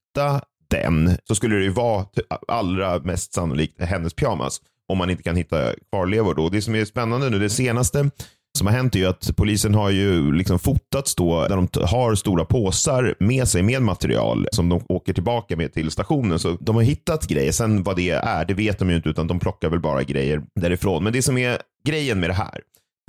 den 0.70 1.16
så 1.24 1.34
skulle 1.34 1.56
det 1.56 1.62
ju 1.62 1.70
vara 1.70 2.06
allra 2.48 2.98
mest 2.98 3.34
sannolikt 3.34 3.80
hennes 3.80 4.14
pyjamas. 4.14 4.60
Om 4.88 4.98
man 4.98 5.10
inte 5.10 5.22
kan 5.22 5.36
hitta 5.36 5.72
kvarlevor 5.90 6.34
då. 6.34 6.48
Det 6.48 6.62
som 6.62 6.74
är 6.74 6.84
spännande 6.84 7.30
nu, 7.30 7.38
det 7.38 7.50
senaste 7.50 8.10
som 8.58 8.66
har 8.66 8.74
hänt 8.74 8.94
är 8.94 8.98
ju 8.98 9.06
att 9.06 9.36
polisen 9.36 9.74
har 9.74 9.90
ju 9.90 10.32
liksom 10.32 10.58
fotats 10.58 11.14
då 11.14 11.48
där 11.48 11.56
de 11.56 11.68
har 11.86 12.14
stora 12.14 12.44
påsar 12.44 13.14
med 13.20 13.48
sig 13.48 13.62
med 13.62 13.82
material 13.82 14.46
som 14.52 14.68
de 14.68 14.84
åker 14.88 15.12
tillbaka 15.12 15.56
med 15.56 15.72
till 15.72 15.90
stationen. 15.90 16.38
Så 16.38 16.56
de 16.60 16.76
har 16.76 16.82
hittat 16.82 17.26
grejer. 17.26 17.52
Sen 17.52 17.82
vad 17.82 17.96
det 17.96 18.10
är, 18.10 18.44
det 18.44 18.54
vet 18.54 18.78
de 18.78 18.90
ju 18.90 18.96
inte 18.96 19.08
utan 19.08 19.26
de 19.26 19.40
plockar 19.40 19.70
väl 19.70 19.80
bara 19.80 20.02
grejer 20.02 20.42
därifrån. 20.60 21.04
Men 21.04 21.12
det 21.12 21.22
som 21.22 21.38
är 21.38 21.58
grejen 21.88 22.20
med 22.20 22.30
det 22.30 22.34
här, 22.34 22.60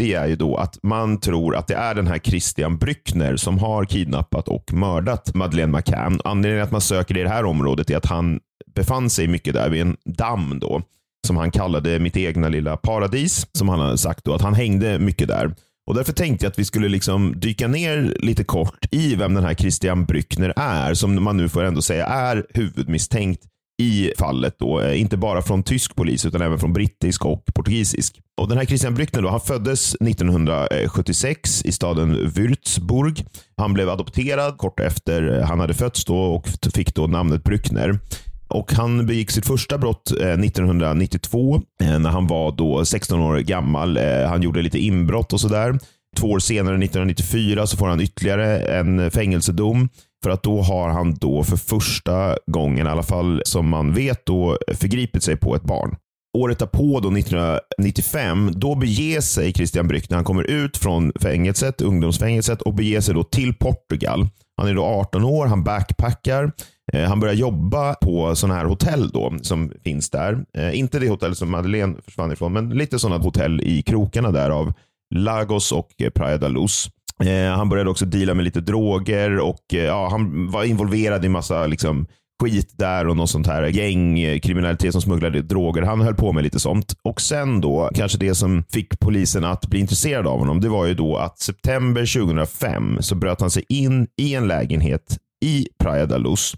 det 0.04 0.14
är 0.14 0.28
ju 0.28 0.36
då 0.36 0.56
att 0.56 0.80
man 0.84 1.20
tror 1.20 1.56
att 1.56 1.68
det 1.68 1.76
är 1.76 1.96
den 1.96 2.08
här 2.08 2.20
Christian 2.20 2.78
Brückner 2.78 3.36
som 3.36 3.60
har 3.60 3.86
kidnappat 3.86 4.48
och 4.48 4.74
mördat 4.74 5.34
Madeleine 5.34 5.78
McCann. 5.78 6.22
Anledningen 6.24 6.64
att 6.64 6.72
man 6.72 6.82
söker 6.82 7.18
i 7.18 7.24
det 7.24 7.30
här 7.30 7.46
området 7.46 7.90
är 7.90 7.98
att 7.98 8.06
han 8.06 8.40
befann 8.76 9.10
sig 9.10 9.28
mycket 9.28 9.54
där 9.54 9.70
vid 9.70 9.82
en 9.82 9.98
damm 10.06 10.60
då 10.60 10.82
som 11.28 11.38
han 11.38 11.52
kallade 11.52 12.00
mitt 12.00 12.18
egna 12.18 12.50
lilla 12.50 12.78
paradis, 12.78 13.48
som 13.52 13.70
han 13.70 13.80
hade 13.80 13.98
sagt 13.98 14.26
då, 14.26 14.34
att 14.34 14.42
han 14.42 14.54
hängde 14.54 15.00
mycket 15.00 15.28
där. 15.28 15.56
Och 15.88 15.96
Därför 15.96 16.14
tänkte 16.14 16.46
jag 16.46 16.52
att 16.52 16.60
vi 16.60 16.66
skulle 16.66 16.90
liksom 16.90 17.40
dyka 17.40 17.68
ner 17.68 18.16
lite 18.20 18.44
kort 18.44 18.88
i 18.92 19.16
vem 19.16 19.34
den 19.34 19.44
här 19.44 19.54
Christian 19.54 20.06
Brückner 20.06 20.54
är, 20.56 20.94
som 20.94 21.24
man 21.24 21.38
nu 21.38 21.50
får 21.50 21.64
ändå 21.64 21.82
säga 21.82 22.06
är 22.06 22.46
huvudmisstänkt 22.50 23.42
i 23.82 24.12
fallet. 24.18 24.56
Då. 24.60 24.82
Eh, 24.82 25.02
inte 25.02 25.18
bara 25.18 25.42
från 25.42 25.64
tysk 25.64 25.96
polis 25.96 26.26
utan 26.26 26.42
även 26.42 26.60
från 26.60 26.74
brittisk 26.74 27.26
och 27.26 27.46
portugisisk. 27.46 28.20
Och 28.42 28.50
Den 28.50 28.58
här 28.58 28.66
Christian 28.66 28.96
Brückner 28.96 29.22
då, 29.22 29.30
han 29.30 29.42
föddes 29.42 29.96
1976 29.96 31.66
i 31.66 31.72
staden 31.72 32.32
Würzburg. 32.36 33.26
Han 33.58 33.74
blev 33.74 33.90
adopterad 33.90 34.58
kort 34.58 34.80
efter 34.80 35.40
eh, 35.40 35.46
han 35.46 35.60
hade 35.60 35.74
fötts 35.74 36.06
då 36.06 36.18
och 36.18 36.48
fick 36.74 36.96
då 36.96 37.08
namnet 37.08 37.44
Brückner. 37.44 38.00
Och 38.48 38.74
Han 38.74 39.06
begick 39.06 39.32
sitt 39.32 39.46
första 39.46 39.78
brott 39.78 40.12
eh, 40.22 40.28
1992 40.28 41.62
när 41.80 42.10
han 42.10 42.28
var 42.28 42.52
då 42.52 42.86
16 42.86 43.20
år 43.20 43.38
gammal. 43.38 43.98
Han 44.28 44.42
gjorde 44.42 44.62
lite 44.62 44.80
inbrott 44.80 45.34
och 45.34 45.42
sådär. 45.42 45.80
Två 46.18 46.28
år 46.28 46.40
senare, 46.40 46.76
1994, 46.76 47.68
så 47.68 47.78
får 47.78 47.88
han 47.88 48.02
ytterligare 48.02 48.60
en 48.60 49.12
fängelsedom. 49.12 49.90
För 50.24 50.30
att 50.30 50.44
då 50.44 50.62
har 50.62 50.90
han 50.90 51.14
då 51.14 51.44
för 51.44 51.58
första 51.58 52.38
gången, 52.48 52.88
i 52.88 52.90
alla 52.90 53.04
fall 53.04 53.42
som 53.46 53.70
man 53.70 53.94
vet, 53.94 54.26
då 54.26 54.58
förgripit 54.74 55.24
sig 55.24 55.38
på 55.38 55.56
ett 55.56 55.64
barn. 55.64 55.96
Året 56.38 56.60
därpå, 56.60 57.00
då 57.00 57.18
1995, 57.18 58.52
då 58.56 58.76
beger 58.76 59.22
sig 59.22 59.54
Christian 59.54 59.88
Brückner, 59.88 60.16
han 60.16 60.26
kommer 60.26 60.44
ut 60.44 60.78
från 60.78 61.12
fängelset, 61.20 61.82
ungdomsfängelset 61.82 62.62
och 62.62 62.74
beger 62.74 63.02
sig 63.02 63.16
då 63.16 63.24
till 63.24 63.54
Portugal. 63.54 64.28
Han 64.58 64.68
är 64.70 64.74
då 64.74 64.84
18 64.84 65.24
år, 65.24 65.46
han 65.46 65.64
backpackar 65.64 66.52
Eh, 66.94 67.10
Han 67.10 67.20
börjar 67.20 67.34
jobba 67.34 67.94
på 67.94 68.36
sådana 68.36 68.60
här 68.60 68.66
hotell 68.66 69.10
då 69.10 69.34
som 69.42 69.72
finns 69.84 70.10
där. 70.10 70.46
Eh, 70.58 70.80
Inte 70.80 71.00
det 71.00 71.10
hotell 71.10 71.36
som 71.36 71.52
Madeleine 71.52 71.96
försvann 72.06 72.32
ifrån, 72.32 72.54
men 72.54 72.70
lite 72.70 73.00
sådana 73.00 73.24
hotell 73.24 73.62
i 73.62 73.82
krokarna 73.82 74.32
där 74.32 74.50
av 74.50 74.74
Lagos 75.16 75.72
och 75.72 75.90
Praia 76.16 76.38
da 76.38 76.48
Luz. 76.48 76.90
Eh, 77.24 77.58
Han 77.58 77.70
började 77.70 77.90
också 77.90 78.06
deala 78.06 78.34
med 78.34 78.46
lite 78.46 78.62
droger 78.62 79.40
och 79.40 79.74
eh, 79.74 79.84
ja, 79.84 80.08
han 80.12 80.52
var 80.52 80.64
involverad 80.64 81.26
i 81.26 81.30
massa 81.30 81.68
liksom, 81.68 82.08
skit 82.42 82.74
där 82.78 83.08
och 83.08 83.18
något 83.18 83.30
sånt 83.30 83.48
här 83.48 83.64
gäng, 83.64 84.20
eh, 84.20 84.40
kriminalitet 84.40 84.92
som 84.92 85.02
smugglade 85.02 85.42
droger. 85.42 85.82
Han 85.82 86.02
höll 86.02 86.16
på 86.16 86.32
med 86.34 86.44
lite 86.44 86.60
sånt. 86.60 86.94
Och 87.04 87.22
sen 87.22 87.62
då, 87.62 87.90
kanske 87.96 88.18
det 88.18 88.36
som 88.36 88.64
fick 88.72 89.00
polisen 89.00 89.44
att 89.44 89.68
bli 89.68 89.80
intresserad 89.80 90.28
av 90.28 90.40
honom, 90.40 90.62
det 90.62 90.70
var 90.70 90.86
ju 90.86 90.94
då 90.94 91.18
att 91.18 91.40
september 91.40 92.22
2005 92.22 92.98
så 93.00 93.16
bröt 93.16 93.42
han 93.42 93.52
sig 93.52 93.64
in 93.70 94.08
i 94.22 94.36
en 94.36 94.48
lägenhet 94.48 95.18
i 95.46 95.68
Praia 95.80 96.06
da 96.06 96.18
Luz 96.18 96.56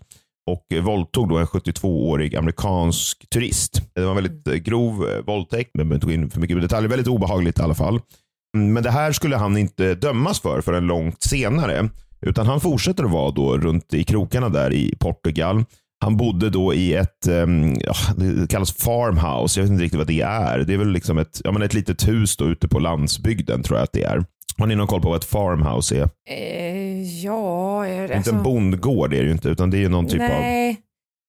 och 0.52 0.84
våldtog 0.84 1.30
då 1.30 1.38
en 1.38 1.46
72-årig 1.46 2.36
amerikansk 2.36 3.30
turist. 3.30 3.82
Det 3.96 4.02
var 4.02 4.10
en 4.10 4.16
väldigt 4.16 4.48
eh, 4.48 4.54
grov 4.54 5.10
eh, 5.10 5.26
våldtäkt, 5.26 5.72
men 5.74 5.80
jag 5.80 5.88
behöver 5.88 5.96
inte 5.96 6.08
gå 6.08 6.14
in 6.24 6.30
för 6.30 6.40
mycket 6.40 6.62
detaljer. 6.62 6.90
Väldigt 6.90 7.08
obehagligt 7.08 7.60
i 7.60 7.62
alla 7.62 7.76
fall. 7.76 8.00
Mm, 8.56 8.74
Men 8.74 8.84
det 8.84 8.92
här 8.92 9.12
skulle 9.12 9.36
han 9.38 9.58
inte 9.58 9.96
dömas 9.96 10.40
för 10.40 10.62
förrän 10.62 10.88
långt 10.88 11.24
senare. 11.24 11.90
Utan 12.22 12.48
han 12.48 12.60
fortsätter 12.62 13.04
att 13.04 13.12
vara 13.12 13.32
då 13.32 13.58
runt 13.58 13.94
i 13.94 14.04
krokarna 14.04 14.50
där 14.50 14.74
i 14.74 14.96
Portugal. 15.00 15.64
Han 16.04 16.18
bodde 16.18 16.50
då 16.50 16.74
i 16.74 16.94
ett, 16.94 17.28
ehm, 17.28 17.74
det 18.18 18.50
kallas 18.50 18.72
farmhouse. 18.74 19.60
Jag 19.60 19.64
vet 19.66 19.72
inte 19.72 19.84
riktigt 19.84 19.98
vad 19.98 20.08
det 20.08 20.22
är. 20.22 20.60
Det 20.60 20.74
är 20.74 20.78
väl 20.78 20.92
liksom 20.92 21.18
ett, 21.18 21.42
ja, 21.44 21.52
men 21.52 21.62
ett 21.62 21.74
litet 21.74 22.08
hus 22.08 22.38
då 22.38 22.46
ute 22.46 22.68
på 22.68 22.80
landsbygden 22.80 23.64
tror 23.64 23.78
jag 23.80 23.84
att 23.84 23.94
det 23.94 24.04
är. 24.04 24.26
Har 24.58 24.68
ni 24.68 24.76
någon 24.76 24.88
koll 24.88 25.02
på 25.02 25.10
vad 25.10 25.18
ett 25.18 25.26
farmhouse 25.26 25.96
är? 25.96 26.10
Eh, 26.30 27.02
ja, 27.24 27.84
det- 28.08 28.16
Inte 28.18 28.30
en 28.30 28.44
bondgård 28.44 29.14
är 29.14 29.18
det 29.18 29.26
ju 29.26 29.32
inte, 29.32 29.50
utan 29.50 29.70
det 29.70 29.78
är 29.78 29.80
ju 29.80 29.90
någon 29.90 30.08
typ 30.08 30.22
av... 30.22 30.28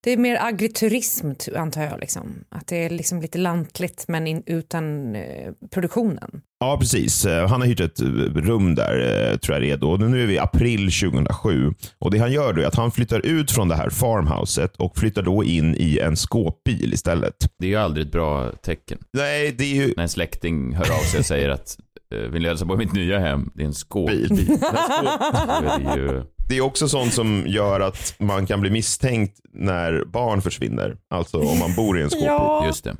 Det 0.06 0.12
är 0.12 0.16
mer 0.16 0.38
agriturism 0.40 1.30
antar 1.56 1.82
jag. 1.82 2.00
Liksom. 2.00 2.44
Att 2.48 2.66
det 2.66 2.76
är 2.76 2.90
liksom 2.90 3.20
lite 3.20 3.38
lantligt 3.38 4.04
men 4.08 4.26
in, 4.26 4.42
utan 4.46 5.16
eh, 5.16 5.52
produktionen. 5.70 6.42
Ja, 6.60 6.76
precis. 6.80 7.24
Eh, 7.24 7.48
Han 7.48 7.60
har 7.60 7.68
hyrt 7.68 7.80
ett 7.80 8.00
eh, 8.00 8.06
rum 8.34 8.74
där, 8.74 9.30
eh, 9.32 9.36
tror 9.36 9.54
jag 9.56 9.62
det 9.62 9.70
är 9.70 9.76
då. 9.76 9.96
Nu 9.96 10.22
är 10.22 10.26
vi 10.26 10.34
i 10.34 10.38
april 10.38 10.80
2007. 10.92 11.72
Och 11.98 12.10
Det 12.10 12.18
han 12.18 12.32
gör 12.32 12.52
då 12.52 12.62
är 12.62 12.66
att 12.66 12.74
han 12.74 12.90
flyttar 12.90 13.26
ut 13.26 13.50
från 13.50 13.68
det 13.68 13.74
här 13.76 13.90
farmhouset 13.90 14.76
och 14.76 14.98
flyttar 14.98 15.22
då 15.22 15.44
in 15.44 15.74
i 15.78 15.98
en 15.98 16.16
skåpbil 16.16 16.92
istället. 16.94 17.36
Det 17.58 17.66
är 17.66 17.70
ju 17.70 17.76
aldrig 17.76 18.06
ett 18.06 18.12
bra 18.12 18.52
tecken. 18.52 18.98
Nej, 19.12 19.54
det 19.58 19.64
är 19.64 19.74
ju... 19.74 19.94
När 19.96 20.02
en 20.02 20.08
släkting 20.08 20.74
hör 20.74 20.92
av 20.92 21.02
sig 21.02 21.20
och 21.20 21.26
säger 21.26 21.48
att 21.48 21.76
vill 22.10 22.42
du 22.42 22.48
hälsa 22.48 22.66
på 22.66 22.76
mitt 22.76 22.92
nya 22.92 23.18
hem? 23.18 23.50
Det 23.54 23.62
är 23.62 23.66
en 23.66 23.74
skåpbil. 23.74 24.28
Bil. 24.30 24.50
Är 24.50 25.94
det 25.94 26.00
ju... 26.00 26.22
Det 26.48 26.56
är 26.56 26.60
också 26.60 26.88
sånt 26.88 27.12
som 27.12 27.44
gör 27.46 27.80
att 27.80 28.14
man 28.18 28.46
kan 28.46 28.60
bli 28.60 28.70
misstänkt 28.70 29.40
när 29.52 30.04
barn 30.04 30.42
försvinner. 30.42 30.96
Alltså 31.10 31.38
om 31.38 31.58
man 31.58 31.74
bor 31.74 31.98
i 31.98 32.02
en 32.02 32.10
skåpbil. 32.10 32.26
Ja. 32.26 32.66
Just 32.66 32.84
det. 32.84 32.96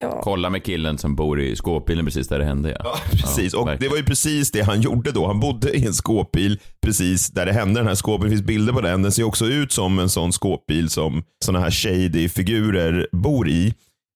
Ja. 0.00 0.20
Kolla 0.22 0.50
med 0.50 0.64
killen 0.64 0.98
som 0.98 1.16
bor 1.16 1.40
i 1.40 1.56
skåpbilen 1.56 2.04
precis 2.04 2.28
där 2.28 2.38
det 2.38 2.44
hände. 2.44 2.70
Ja, 2.70 2.80
Ja, 2.84 2.96
precis. 3.10 3.52
Ja, 3.52 3.58
och 3.58 3.78
det 3.80 3.88
var 3.88 3.96
ju 3.96 4.04
precis 4.04 4.50
det 4.50 4.60
han 4.62 4.80
gjorde 4.80 5.12
då. 5.12 5.26
Han 5.26 5.40
bodde 5.40 5.76
i 5.76 5.86
en 5.86 5.94
skåpbil 5.94 6.58
precis 6.82 7.30
där 7.30 7.46
det 7.46 7.52
hände. 7.52 7.80
Den 7.80 7.86
här 7.86 7.94
skåpbilen, 7.94 8.30
det 8.30 8.36
finns 8.36 8.46
bilder 8.46 8.72
på 8.72 8.80
den. 8.80 9.02
Den 9.02 9.12
ser 9.12 9.22
också 9.22 9.46
ut 9.46 9.72
som 9.72 9.98
en 9.98 10.08
sån 10.08 10.32
skåpbil 10.32 10.88
som 10.90 11.22
såna 11.44 11.60
här 11.60 11.70
shady 11.70 12.28
figurer 12.28 13.08
bor 13.12 13.48
i. 13.48 13.74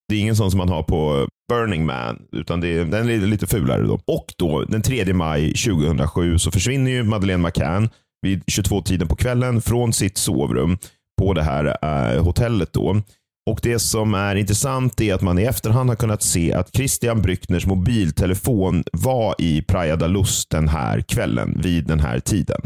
Det 0.09 0.15
är 0.15 0.21
ingen 0.21 0.37
sån 0.37 0.51
som 0.51 0.59
man 0.59 0.69
har 0.69 0.83
på 0.83 1.29
Burning 1.49 1.87
Man, 1.87 2.23
utan 2.33 2.61
det 2.61 2.69
är, 2.69 2.85
den 2.85 3.09
är 3.09 3.19
lite 3.19 3.47
fulare 3.47 3.83
då. 3.83 4.01
Och 4.07 4.35
då 4.37 4.65
den 4.65 4.83
3 4.83 5.13
maj 5.13 5.55
2007 5.55 6.39
så 6.39 6.51
försvinner 6.51 6.91
ju 6.91 7.03
Madeleine 7.03 7.43
McCann 7.43 7.89
vid 8.23 8.45
22-tiden 8.45 9.09
på 9.09 9.17
kvällen 9.17 9.63
från 9.63 9.93
sitt 9.93 10.19
sovrum 10.19 10.79
på 11.19 11.35
det 11.35 11.43
här 11.43 11.77
eh, 11.83 12.25
hotellet 12.25 12.73
då. 12.73 13.03
Och 13.51 13.61
Det 13.63 13.79
som 13.79 14.15
är 14.15 14.37
intressant 14.37 15.01
är 15.01 15.15
att 15.15 15.23
man 15.23 15.39
i 15.39 15.43
efterhand 15.43 15.89
har 15.89 15.97
kunnat 15.97 16.23
se 16.23 16.53
att 16.53 16.77
Christian 16.77 17.23
Brückners 17.23 17.67
mobiltelefon 17.67 18.85
var 18.93 19.35
i 19.39 19.63
Praia 19.63 19.97
da 19.97 20.07
Luz 20.07 20.47
den 20.47 20.69
här 20.69 21.01
kvällen 21.01 21.61
vid 21.63 21.87
den 21.87 22.01
här 22.01 22.21
tiden. 22.21 22.61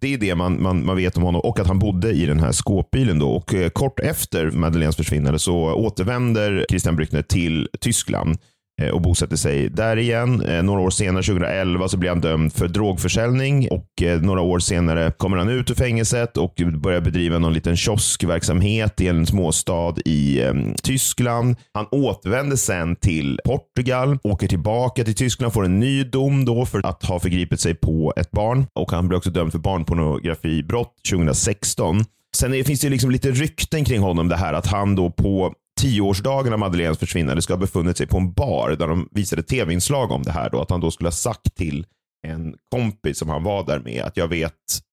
Det 0.00 0.14
är 0.14 0.18
det 0.18 0.34
man, 0.34 0.62
man, 0.62 0.86
man 0.86 0.96
vet 0.96 1.16
om 1.16 1.22
honom 1.22 1.40
och 1.40 1.60
att 1.60 1.66
han 1.66 1.78
bodde 1.78 2.12
i 2.12 2.26
den 2.26 2.40
här 2.40 2.52
skåpbilen. 2.52 3.18
Då. 3.18 3.30
Och 3.30 3.54
eh, 3.54 3.68
Kort 3.68 4.00
efter 4.00 4.50
Madeleines 4.50 4.96
försvinnande 4.96 5.38
så 5.38 5.74
återvänder 5.74 6.66
Christian 6.70 6.96
Brückner 6.96 7.22
till 7.22 7.68
Tyskland 7.80 8.38
Eh, 8.82 8.90
och 8.90 9.00
bosätter 9.00 9.36
sig 9.36 9.68
där 9.68 9.96
igen. 9.96 10.42
Eh, 10.42 10.62
några 10.62 10.80
år 10.80 10.90
senare, 10.90 11.22
2011, 11.22 11.88
så 11.88 11.96
blir 11.96 12.10
han 12.10 12.20
dömd 12.20 12.52
för 12.52 12.68
drogförsäljning 12.68 13.68
och 13.70 14.02
eh, 14.02 14.20
några 14.20 14.40
år 14.40 14.58
senare 14.58 15.12
kommer 15.16 15.36
han 15.36 15.48
ut 15.48 15.70
ur 15.70 15.74
fängelset 15.74 16.36
och 16.36 16.54
börjar 16.82 17.00
bedriva 17.00 17.38
någon 17.38 17.52
liten 17.52 17.76
kioskverksamhet 17.76 19.00
i 19.00 19.08
en 19.08 19.26
småstad 19.26 19.94
i 20.04 20.42
Tyskland. 20.82 21.56
Han 21.74 21.86
återvänder 21.90 22.56
sen 22.56 22.96
till 22.96 23.40
Portugal, 23.44 24.18
åker 24.24 24.48
tillbaka 24.48 25.04
till 25.04 25.14
Tyskland, 25.14 25.52
får 25.52 25.64
en 25.64 25.80
ny 25.80 26.04
dom 26.04 26.44
då 26.44 26.66
för 26.66 26.86
att 26.86 27.04
ha 27.04 27.20
förgripit 27.20 27.60
sig 27.60 27.74
på 27.74 28.12
ett 28.16 28.30
barn 28.30 28.66
och 28.74 28.92
han 28.92 29.08
blir 29.08 29.18
också 29.18 29.30
dömd 29.30 29.52
för 29.52 29.58
barnpornografibrott 29.58 30.94
2016. 31.10 32.04
Sen 32.36 32.64
finns 32.64 32.80
det 32.80 32.88
liksom 32.88 33.10
lite 33.10 33.30
rykten 33.30 33.84
kring 33.84 34.00
honom 34.00 34.28
det 34.28 34.36
här 34.36 34.52
att 34.52 34.66
han 34.66 34.96
då 34.96 35.10
på 35.10 35.54
tioårsdagen 35.82 36.52
av 36.52 36.58
Madeleines 36.58 36.98
försvinnande 36.98 37.42
ska 37.42 37.52
ha 37.52 37.60
befunnit 37.60 37.96
sig 37.96 38.06
på 38.06 38.16
en 38.16 38.32
bar 38.32 38.76
där 38.78 38.88
de 38.88 39.08
visade 39.10 39.42
tv-inslag 39.42 40.10
om 40.10 40.22
det 40.22 40.30
här. 40.30 40.50
Då, 40.50 40.60
att 40.60 40.70
han 40.70 40.80
då 40.80 40.90
skulle 40.90 41.06
ha 41.06 41.12
sagt 41.12 41.54
till 41.54 41.86
en 42.26 42.54
kompis 42.70 43.18
som 43.18 43.28
han 43.28 43.42
var 43.42 43.66
där 43.66 43.80
med 43.80 44.02
att 44.02 44.16
jag 44.16 44.28
vet 44.28 44.52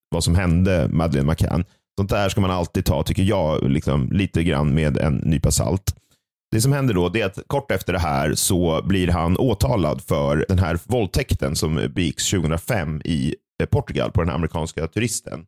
vad 0.10 0.24
som 0.24 0.36
hände 0.36 0.88
Madeleine 0.92 1.32
McCann. 1.32 1.66
Sånt 2.00 2.10
där 2.10 2.30
ska 2.30 2.42
man 2.42 2.52
alltid 2.52 2.86
ta, 2.86 3.04
tycker 3.04 3.24
jag, 3.24 3.70
liksom, 3.70 4.12
lite 4.12 4.44
grann 4.44 4.74
med 4.74 4.98
en 4.98 5.16
nypa 5.16 5.52
salt. 5.52 5.96
Det 6.52 6.62
som 6.62 6.74
händer 6.74 6.94
då 6.94 7.10
det 7.10 7.22
är 7.22 7.26
att 7.26 7.48
kort 7.48 7.72
efter 7.72 7.94
det 7.94 8.00
här 8.00 8.34
så 8.34 8.82
blir 8.84 9.08
han 9.08 9.38
åtalad 9.38 10.02
för 10.02 10.46
den 10.48 10.60
här 10.60 10.80
våldtäkten 10.84 11.56
som 11.56 11.76
begicks 11.96 12.32
2005 12.32 13.02
i 13.06 13.36
Portugal 13.72 14.12
på 14.12 14.22
den 14.22 14.36
amerikanska 14.36 14.88
turisten. 14.88 15.46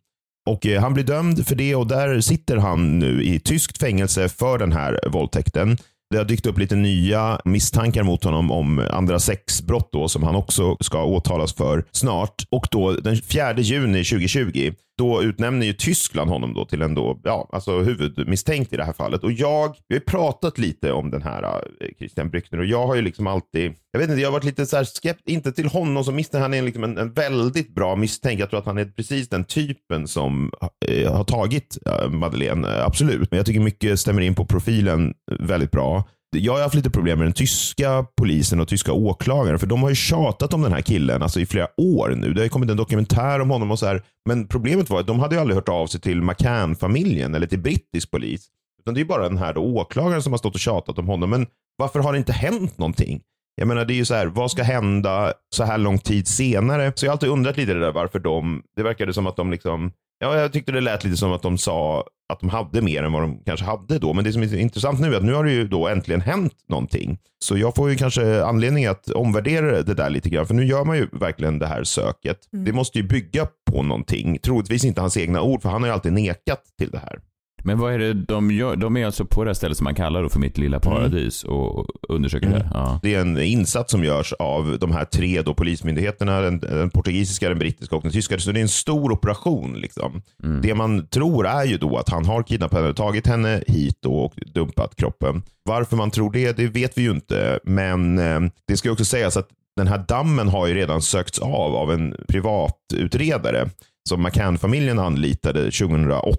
Och 0.49 0.65
eh, 0.65 0.81
Han 0.81 0.93
blir 0.93 1.03
dömd 1.03 1.47
för 1.47 1.55
det 1.55 1.75
och 1.75 1.87
där 1.87 2.21
sitter 2.21 2.57
han 2.57 2.99
nu 2.99 3.23
i 3.23 3.39
tyskt 3.39 3.77
fängelse 3.77 4.29
för 4.29 4.57
den 4.57 4.71
här 4.71 4.99
våldtäkten. 5.09 5.77
Det 6.11 6.17
har 6.17 6.25
dykt 6.25 6.45
upp 6.45 6.57
lite 6.57 6.75
nya 6.75 7.41
misstankar 7.45 8.03
mot 8.03 8.23
honom 8.23 8.51
om 8.51 8.87
andra 8.91 9.19
sexbrott 9.19 9.89
då, 9.91 10.09
som 10.09 10.23
han 10.23 10.35
också 10.35 10.77
ska 10.79 11.03
åtalas 11.03 11.53
för 11.53 11.85
snart. 11.91 12.43
Och 12.49 12.67
då 12.71 12.91
den 12.91 13.21
4 13.21 13.59
juni 13.59 14.03
2020, 14.03 14.73
då 15.01 15.23
utnämner 15.23 15.65
ju 15.65 15.73
Tyskland 15.73 16.29
honom 16.29 16.53
då 16.53 16.65
till 16.65 16.81
en 16.81 16.95
då, 16.95 17.21
ja, 17.23 17.49
alltså 17.51 17.79
huvudmisstänkt 17.79 18.73
i 18.73 18.77
det 18.77 18.83
här 18.83 18.93
fallet. 18.93 19.23
Och 19.23 19.31
jag, 19.31 19.75
vi 19.87 19.95
har 19.95 19.99
pratat 19.99 20.57
lite 20.57 20.91
om 20.91 21.11
den 21.11 21.21
här 21.21 21.43
eh, 21.43 21.87
Christian 21.97 22.29
Brückner 22.29 22.59
och 22.59 22.65
jag 22.65 22.87
har 22.87 22.95
ju 22.95 23.01
liksom 23.01 23.27
alltid, 23.27 23.73
jag 23.91 23.99
vet 23.99 24.09
inte, 24.09 24.21
jag 24.21 24.27
har 24.27 24.33
varit 24.33 24.43
lite 24.43 24.65
så 24.65 24.77
här 24.77 24.83
skeptisk, 24.83 25.29
inte 25.29 25.51
till 25.51 25.67
honom 25.67 26.03
som 26.03 26.15
misstänkt, 26.15 26.41
han 26.41 26.53
är 26.53 26.61
liksom 26.61 26.83
en, 26.83 26.97
en 26.97 27.13
väldigt 27.13 27.75
bra 27.75 27.95
misstänkt. 27.95 28.39
Jag 28.39 28.49
tror 28.49 28.59
att 28.59 28.65
han 28.65 28.77
är 28.77 28.85
precis 28.85 29.29
den 29.29 29.43
typen 29.43 30.07
som 30.07 30.51
eh, 30.87 31.13
har 31.13 31.23
tagit 31.23 31.77
eh, 31.85 32.09
Madeleine, 32.09 32.67
eh, 32.67 32.85
absolut. 32.85 33.31
Men 33.31 33.37
jag 33.37 33.45
tycker 33.45 33.59
mycket 33.59 33.99
stämmer 33.99 34.21
in 34.21 34.35
på 34.35 34.45
profilen 34.45 35.13
eh, 35.31 35.47
väldigt 35.47 35.71
bra. 35.71 36.03
Jag 36.37 36.53
har 36.53 36.61
haft 36.61 36.75
lite 36.75 36.89
problem 36.89 37.17
med 37.17 37.27
den 37.27 37.33
tyska 37.33 38.05
polisen 38.17 38.59
och 38.59 38.67
tyska 38.67 38.93
åklagaren 38.93 39.59
för 39.59 39.67
de 39.67 39.83
har 39.83 39.89
ju 39.89 39.95
tjatat 39.95 40.53
om 40.53 40.61
den 40.61 40.73
här 40.73 40.81
killen 40.81 41.23
alltså 41.23 41.39
i 41.39 41.45
flera 41.45 41.67
år 41.77 42.09
nu. 42.09 42.33
Det 42.33 42.39
har 42.39 42.43
ju 42.43 42.49
kommit 42.49 42.69
en 42.69 42.77
dokumentär 42.77 43.39
om 43.39 43.49
honom 43.49 43.71
och 43.71 43.79
så 43.79 43.85
här. 43.85 44.03
Men 44.29 44.47
problemet 44.47 44.89
var 44.89 44.99
att 44.99 45.07
de 45.07 45.19
hade 45.19 45.35
ju 45.35 45.41
aldrig 45.41 45.55
hört 45.55 45.69
av 45.69 45.87
sig 45.87 46.01
till 46.01 46.21
McCann-familjen 46.21 47.35
eller 47.35 47.47
till 47.47 47.59
brittisk 47.59 48.11
polis. 48.11 48.47
Utan 48.81 48.93
det 48.93 49.01
är 49.01 49.05
bara 49.05 49.29
den 49.29 49.37
här 49.37 49.53
då 49.53 49.61
åklagaren 49.61 50.23
som 50.23 50.33
har 50.33 50.37
stått 50.37 50.53
och 50.53 50.59
tjatat 50.59 50.99
om 50.99 51.07
honom. 51.07 51.29
Men 51.29 51.47
varför 51.77 51.99
har 51.99 52.11
det 52.11 52.17
inte 52.17 52.33
hänt 52.33 52.77
någonting? 52.77 53.21
Jag 53.55 53.67
menar 53.67 53.85
det 53.85 53.93
är 53.93 53.95
ju 53.95 54.05
så 54.05 54.13
här, 54.13 54.25
vad 54.25 54.51
ska 54.51 54.63
hända 54.63 55.33
så 55.55 55.63
här 55.63 55.77
lång 55.77 55.99
tid 55.99 56.27
senare? 56.27 56.93
Så 56.95 57.05
jag 57.05 57.11
har 57.11 57.13
alltid 57.13 57.29
undrat 57.29 57.57
lite 57.57 57.73
det 57.73 57.79
där 57.79 57.91
varför 57.91 58.19
de, 58.19 58.63
det 58.75 58.83
verkade 58.83 59.13
som 59.13 59.27
att 59.27 59.35
de 59.35 59.51
liksom, 59.51 59.91
ja 60.19 60.37
jag 60.37 60.53
tyckte 60.53 60.71
det 60.71 60.81
lät 60.81 61.03
lite 61.03 61.17
som 61.17 61.31
att 61.31 61.41
de 61.41 61.57
sa 61.57 62.05
att 62.31 62.39
de 62.39 62.49
hade 62.49 62.81
mer 62.81 63.03
än 63.03 63.11
vad 63.11 63.21
de 63.21 63.39
kanske 63.45 63.65
hade 63.65 63.99
då. 63.99 64.13
Men 64.13 64.23
det 64.23 64.33
som 64.33 64.41
är 64.41 64.55
intressant 64.55 64.99
nu 64.99 65.13
är 65.13 65.17
att 65.17 65.23
nu 65.23 65.33
har 65.33 65.43
det 65.43 65.51
ju 65.51 65.67
då 65.67 65.87
äntligen 65.87 66.21
hänt 66.21 66.53
någonting. 66.69 67.19
Så 67.39 67.57
jag 67.57 67.75
får 67.75 67.89
ju 67.89 67.95
kanske 67.95 68.43
anledning 68.43 68.85
att 68.85 69.09
omvärdera 69.09 69.81
det 69.81 69.93
där 69.93 70.09
lite 70.09 70.29
grann. 70.29 70.45
För 70.45 70.53
nu 70.53 70.65
gör 70.65 70.85
man 70.85 70.97
ju 70.97 71.07
verkligen 71.11 71.59
det 71.59 71.67
här 71.67 71.83
söket. 71.83 72.37
Det 72.51 72.73
måste 72.73 72.97
ju 72.97 73.03
bygga 73.03 73.47
på 73.71 73.83
någonting. 73.83 74.39
Troligtvis 74.39 74.85
inte 74.85 75.01
hans 75.01 75.17
egna 75.17 75.41
ord, 75.41 75.61
för 75.61 75.69
han 75.69 75.81
har 75.81 75.87
ju 75.87 75.93
alltid 75.93 76.13
nekat 76.13 76.63
till 76.77 76.91
det 76.91 76.99
här. 76.99 77.19
Men 77.63 77.79
vad 77.79 77.93
är 77.93 77.99
det 77.99 78.13
de 78.13 78.51
gör? 78.51 78.75
De 78.75 78.97
är 78.97 79.05
alltså 79.05 79.25
på 79.25 79.43
det 79.43 79.49
här 79.49 79.53
stället 79.53 79.77
som 79.77 79.83
man 79.83 79.95
kallar 79.95 80.29
för 80.29 80.39
mitt 80.39 80.57
lilla 80.57 80.79
paradis 80.79 81.43
och 81.43 81.87
undersöker 82.09 82.49
det? 82.49 82.69
Ja. 82.73 82.99
Det 83.03 83.15
är 83.15 83.21
en 83.21 83.37
insats 83.37 83.91
som 83.91 84.03
görs 84.03 84.33
av 84.33 84.77
de 84.79 84.91
här 84.91 85.05
tre 85.05 85.41
då 85.41 85.53
polismyndigheterna, 85.53 86.41
den, 86.41 86.59
den 86.59 86.89
portugisiska, 86.89 87.49
den 87.49 87.59
brittiska 87.59 87.95
och 87.95 88.03
den 88.03 88.11
tyska. 88.11 88.39
Så 88.39 88.51
det 88.51 88.59
är 88.59 88.61
en 88.61 88.69
stor 88.69 89.11
operation. 89.11 89.73
Liksom. 89.73 90.21
Det 90.61 90.75
man 90.75 91.07
tror 91.07 91.47
är 91.47 91.65
ju 91.65 91.77
då 91.77 91.97
att 91.97 92.09
han 92.09 92.25
har 92.25 92.43
kidnappat 92.43 92.81
henne, 92.81 92.93
tagit 92.93 93.27
henne 93.27 93.63
hit 93.67 94.05
och 94.05 94.33
dumpat 94.53 94.95
kroppen. 94.95 95.41
Varför 95.63 95.97
man 95.97 96.11
tror 96.11 96.31
det, 96.31 96.57
det 96.57 96.67
vet 96.67 96.97
vi 96.97 97.01
ju 97.01 97.11
inte. 97.11 97.59
Men 97.63 98.19
eh, 98.19 98.39
det 98.67 98.77
ska 98.77 98.91
också 98.91 99.05
sägas 99.05 99.37
att 99.37 99.47
den 99.75 99.87
här 99.87 100.05
dammen 100.07 100.47
har 100.47 100.67
ju 100.67 100.73
redan 100.73 101.01
sökts 101.01 101.39
av 101.39 101.75
av 101.75 101.91
en 101.91 102.15
privatutredare 102.27 103.69
som 104.09 104.23
McCann-familjen 104.23 104.99
anlitade 104.99 105.59
2008 105.71 106.37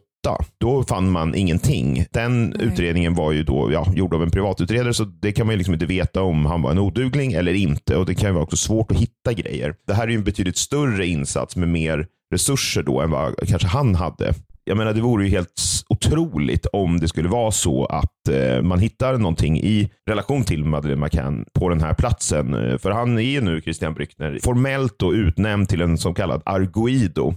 Då 0.59 0.83
fann 0.83 1.11
man 1.11 1.35
ingenting. 1.35 2.05
Den 2.13 2.57
utredningen 2.61 3.15
var 3.15 3.33
ju 3.33 3.43
då 3.43 3.73
ja, 3.73 3.87
gjord 3.95 4.15
av 4.15 4.23
en 4.23 4.31
privatutredare 4.31 4.95
så 4.95 5.05
det 5.05 5.33
kan 5.33 5.47
man 5.47 5.53
ju 5.53 5.57
liksom 5.57 5.75
inte 5.75 5.87
veta 5.87 6.23
om 6.23 6.47
han 6.47 6.63
var 6.63 6.71
en 6.71 6.79
odugling 6.79 7.33
eller 7.33 7.55
inte 7.55 7.97
och 7.97 8.07
det 8.07 8.15
kan 8.15 8.29
ju 8.29 8.33
vara 8.33 8.45
också 8.45 8.57
svårt 8.57 8.91
att 8.91 8.97
hitta 8.97 9.33
grejer. 9.33 9.75
Det 9.87 9.95
här 9.95 10.05
är 10.05 10.09
ju 10.09 10.17
en 10.17 10.25
betydligt 10.25 10.57
större 10.57 11.07
insats 11.07 11.57
med 11.57 11.69
mer 11.69 12.07
resurser 12.33 12.83
då 12.83 13.01
än 13.01 13.11
vad 13.11 13.49
kanske 13.49 13.69
han 13.69 13.95
hade. 13.95 14.35
Jag 14.65 14.77
menar, 14.77 14.93
det 14.93 15.01
vore 15.01 15.25
ju 15.25 15.31
helt 15.31 15.63
otroligt 15.89 16.67
om 16.67 17.01
det 17.01 17.09
skulle 17.09 17.29
vara 17.29 17.51
så 17.51 17.85
att 17.85 18.29
eh, 18.29 18.63
man 18.63 18.79
hittar 18.79 19.19
någonting 19.19 19.59
i 19.59 19.91
relation 20.11 20.45
till 20.45 20.65
Madeleine 20.65 21.01
McCann 21.05 21.45
på 21.55 21.69
den 21.69 21.81
här 21.81 21.95
platsen. 21.95 22.55
Eh, 22.55 22.79
För 22.79 22.91
han 22.91 23.19
är 23.19 23.23
ju 23.23 23.41
nu, 23.41 23.61
Christian 23.61 23.95
Brückner, 23.95 24.39
formellt 24.43 24.99
då 24.99 25.15
utnämnd 25.15 25.69
till 25.69 25.81
en 25.81 25.99
så 25.99 26.15
kallad 26.15 26.43
arguido. 26.47 27.35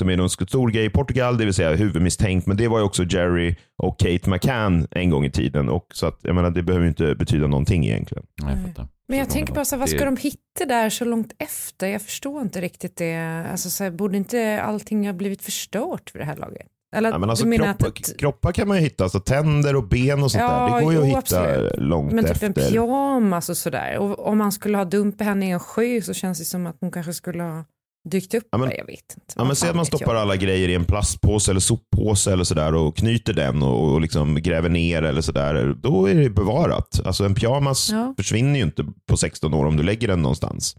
Som 0.00 0.10
är 0.10 0.18
en 0.18 0.28
stor 0.28 0.70
grej 0.70 0.84
i 0.84 0.90
Portugal, 0.90 1.36
det 1.38 1.44
vill 1.44 1.54
säga 1.54 1.74
huvudmisstänkt. 1.74 2.46
Men 2.46 2.56
det 2.56 2.68
var 2.68 2.78
ju 2.78 2.84
också 2.84 3.04
Jerry 3.04 3.56
och 3.82 3.98
Kate 3.98 4.30
McCann 4.30 4.86
en 4.90 5.10
gång 5.10 5.24
i 5.24 5.30
tiden. 5.30 5.68
Och 5.68 5.86
så 5.94 6.06
att, 6.06 6.18
jag 6.22 6.34
menar, 6.34 6.50
det 6.50 6.62
behöver 6.62 6.84
ju 6.84 6.88
inte 6.88 7.14
betyda 7.14 7.46
någonting 7.46 7.84
egentligen. 7.86 8.24
Nej, 8.42 8.54
jag 8.56 8.66
fattar. 8.66 8.88
Men 9.08 9.18
jag 9.18 9.30
tänker 9.30 9.54
bara 9.54 9.64
så 9.64 9.74
här, 9.76 9.80
vad 9.80 9.88
ska 9.88 9.98
Det- 9.98 10.04
de 10.04 10.16
hitta 10.16 10.64
där 10.68 10.90
så 10.90 11.04
långt 11.04 11.32
efter? 11.38 11.86
Jag 11.86 12.02
förstår 12.02 12.42
inte 12.42 12.60
riktigt 12.60 12.96
det. 12.96 13.44
Alltså, 13.50 13.70
så 13.70 13.84
här, 13.84 13.90
borde 13.90 14.16
inte 14.16 14.62
allting 14.62 15.06
ha 15.06 15.12
blivit 15.12 15.42
förstört 15.42 16.10
för 16.10 16.18
det 16.18 16.24
här 16.24 16.36
laget? 16.36 16.66
Eller 16.96 17.10
Ja, 17.10 17.18
men 17.18 17.30
alltså, 17.30 17.50
kroppar, 17.50 17.88
att, 17.88 18.16
kroppar 18.18 18.52
kan 18.52 18.68
man 18.68 18.76
ju 18.76 18.82
hitta, 18.82 19.04
alltså 19.04 19.20
tänder 19.20 19.76
och 19.76 19.88
ben 19.88 20.22
och 20.22 20.30
sånt 20.30 20.42
Ja, 20.42 20.68
där. 20.68 20.76
Det 20.78 20.82
går 20.84 20.92
ju 20.92 20.98
jo, 20.98 21.02
att 21.02 21.08
hitta 21.08 21.18
absolut. 21.18 21.72
långt 21.78 22.12
men 22.12 22.24
typ 22.24 22.32
efter. 22.32 22.46
en 22.46 22.52
pyjamas 22.54 23.48
och 23.48 23.56
sådär. 23.56 23.98
Och 23.98 24.26
om 24.26 24.38
man 24.38 24.52
skulle 24.52 24.76
ha 24.76 24.84
dumpat 24.84 25.26
henne 25.26 25.46
i 25.46 25.50
en 25.50 25.60
sjö 25.60 26.00
så 26.02 26.14
känns 26.14 26.38
det 26.38 26.44
som 26.44 26.66
att 26.66 26.76
hon 26.80 26.90
kanske 26.90 27.12
skulle 27.12 27.42
ha 27.42 27.64
dykt 28.10 28.34
upp. 28.34 28.44
Ja, 28.52 28.58
men- 28.58 28.70
jag 28.78 28.86
vet 28.86 29.14
inte. 29.14 29.34
Ja, 29.36 29.44
men 29.44 29.56
säg 29.56 29.70
att 29.70 29.76
man 29.76 29.86
stoppar 29.86 30.14
jag? 30.14 30.20
alla 30.22 30.36
grejer 30.36 30.68
i 30.68 30.74
en 30.74 30.84
plastpåse 30.84 31.50
eller 31.50 31.60
soppåse 31.60 32.32
eller 32.32 32.44
sådär 32.44 32.74
och 32.74 32.96
knyter 32.96 33.32
den 33.32 33.62
och, 33.62 33.92
och 33.92 34.00
liksom 34.00 34.34
gräver 34.34 34.68
ner 34.68 35.02
eller 35.02 35.20
sådär. 35.20 35.74
Då 35.82 36.06
är 36.08 36.14
det 36.14 36.30
bevarat. 36.30 37.00
Alltså 37.04 37.24
en 37.24 37.34
pyjamas 37.34 37.90
Ja. 37.92 38.14
försvinner 38.16 38.56
ju 38.58 38.62
inte 38.64 38.84
på 39.08 39.16
16 39.16 39.54
år 39.54 39.66
om 39.66 39.76
du 39.76 39.82
lägger 39.82 40.08
den 40.08 40.22
någonstans. 40.22 40.76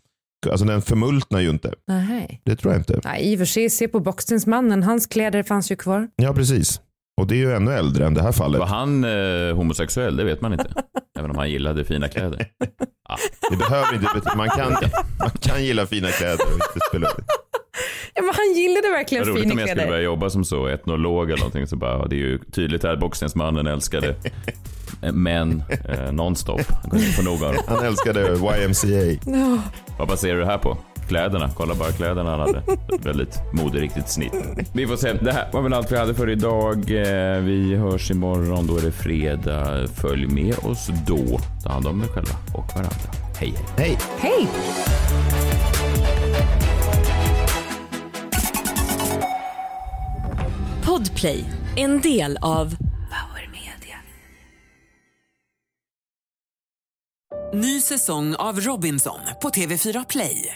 Alltså 0.52 0.66
den 0.66 0.82
förmultnar 0.82 1.40
ju 1.40 1.50
inte. 1.50 1.74
Nej. 1.88 2.42
Det 2.46 2.56
tror 2.56 2.74
jag 2.74 2.80
inte. 2.80 3.02
Nej, 3.04 3.32
i 3.32 3.36
och 3.36 3.40
för 3.40 3.46
sig, 3.46 3.70
se 3.70 3.88
på 3.88 4.00
boxningsmannen, 4.00 4.84
hans 4.84 5.08
kläder 5.08 5.44
fanns 5.44 5.72
ju 5.72 5.76
kvar. 5.76 6.08
Ja, 6.16 6.34
precis. 6.34 6.82
Och 7.22 7.28
det 7.28 7.36
är 7.36 7.38
ju 7.38 7.54
ännu 7.54 7.72
äldre 7.74 8.06
än 8.06 8.14
det 8.14 8.22
här 8.22 8.32
fallet. 8.32 8.60
Var 8.60 8.68
han 8.68 9.04
eh, 9.04 9.56
homosexuell? 9.56 10.16
Det 10.16 10.24
vet 10.24 10.42
man 10.42 10.54
inte. 10.54 10.74
Även 11.20 11.32
om 11.32 11.38
han 11.38 11.50
gillade 11.50 11.84
fina 11.84 12.08
kläder. 12.08 12.46
Det 13.52 13.58
behöver 13.58 13.94
inte 13.94 14.38
man 14.38 14.50
kan, 14.50 14.72
man 15.20 15.30
kan 15.42 15.64
gilla 15.66 15.86
fina 15.86 16.08
kläder. 16.08 16.46
och 16.46 16.54
inte 16.54 16.80
spela- 16.90 17.10
Ja, 18.16 18.22
men 18.22 18.34
han 18.36 18.54
gillade 18.56 18.90
verkligen 18.90 19.24
roligt 19.26 19.42
fina 19.42 19.54
om 19.54 19.60
jag 19.60 19.68
skulle 19.70 19.76
kläder. 19.82 19.92
börja 19.92 20.04
jobba 20.04 20.30
som 20.30 20.44
så, 20.46 20.68
etnolog 20.68 21.28
eller 21.30 21.38
någonting. 21.38 21.68
Så 21.68 21.76
bara, 21.76 22.08
det 22.08 22.16
är 22.16 22.18
ju 22.18 22.40
tydligt 22.52 22.84
här, 22.84 22.96
boxningsmannen 22.98 23.68
älskade 23.68 24.16
män 25.14 25.64
eh, 25.90 26.12
nonstop. 26.12 26.62
Han 26.82 26.90
kunde 26.90 27.06
inte 27.06 27.18
få 27.18 27.46
dem. 27.46 27.56
Han 27.68 27.86
älskade 27.86 28.22
YMCA. 28.64 29.20
Ja. 29.26 29.58
Vad 30.00 30.08
baserar 30.08 30.34
du 30.34 30.40
det 30.40 30.46
här 30.46 30.58
på? 30.58 30.78
Kläderna. 31.08 31.50
Kolla 31.58 31.76
bara 31.76 31.92
kläderna 31.92 32.30
han 32.30 32.40
hade. 32.40 32.58
Ett 32.96 33.06
väldigt 33.06 33.40
moderiktigt 33.54 34.10
snitt. 34.10 34.34
Vi 34.74 34.88
får 34.88 34.96
se. 34.96 35.14
Det 35.14 35.32
här 35.32 35.50
var 35.54 35.62
väl 35.62 35.74
allt 35.74 35.92
vi 35.92 35.98
hade 35.98 36.14
för 36.14 36.30
idag. 36.30 36.78
Eh, 36.78 37.40
Vi 37.44 37.76
hörs 37.76 38.12
imorgon. 38.12 38.68
Då 38.68 38.78
är 38.78 38.82
det 38.82 38.92
fredag. 38.92 39.88
Följ 39.88 40.28
med 40.28 40.56
oss 40.60 40.90
då. 41.08 41.40
Ta 41.64 41.70
hand 41.70 41.88
om 41.88 42.02
er 42.04 42.08
själva 42.08 42.36
och 42.54 42.68
varandra. 42.76 42.96
Hej, 43.40 43.54
hej. 43.78 43.98
Hej! 44.20 44.48
Hej! 44.48 44.48
Podplay, 50.86 51.46
en 51.76 52.02
del 52.02 52.38
av 52.42 52.70
Power 53.10 53.50
Media. 53.52 53.98
Ny 57.54 57.82
säsong 57.82 58.36
av 58.36 58.60
Robinson 58.60 59.20
på 59.42 59.50
TV4 59.50 60.06
Play. 60.10 60.56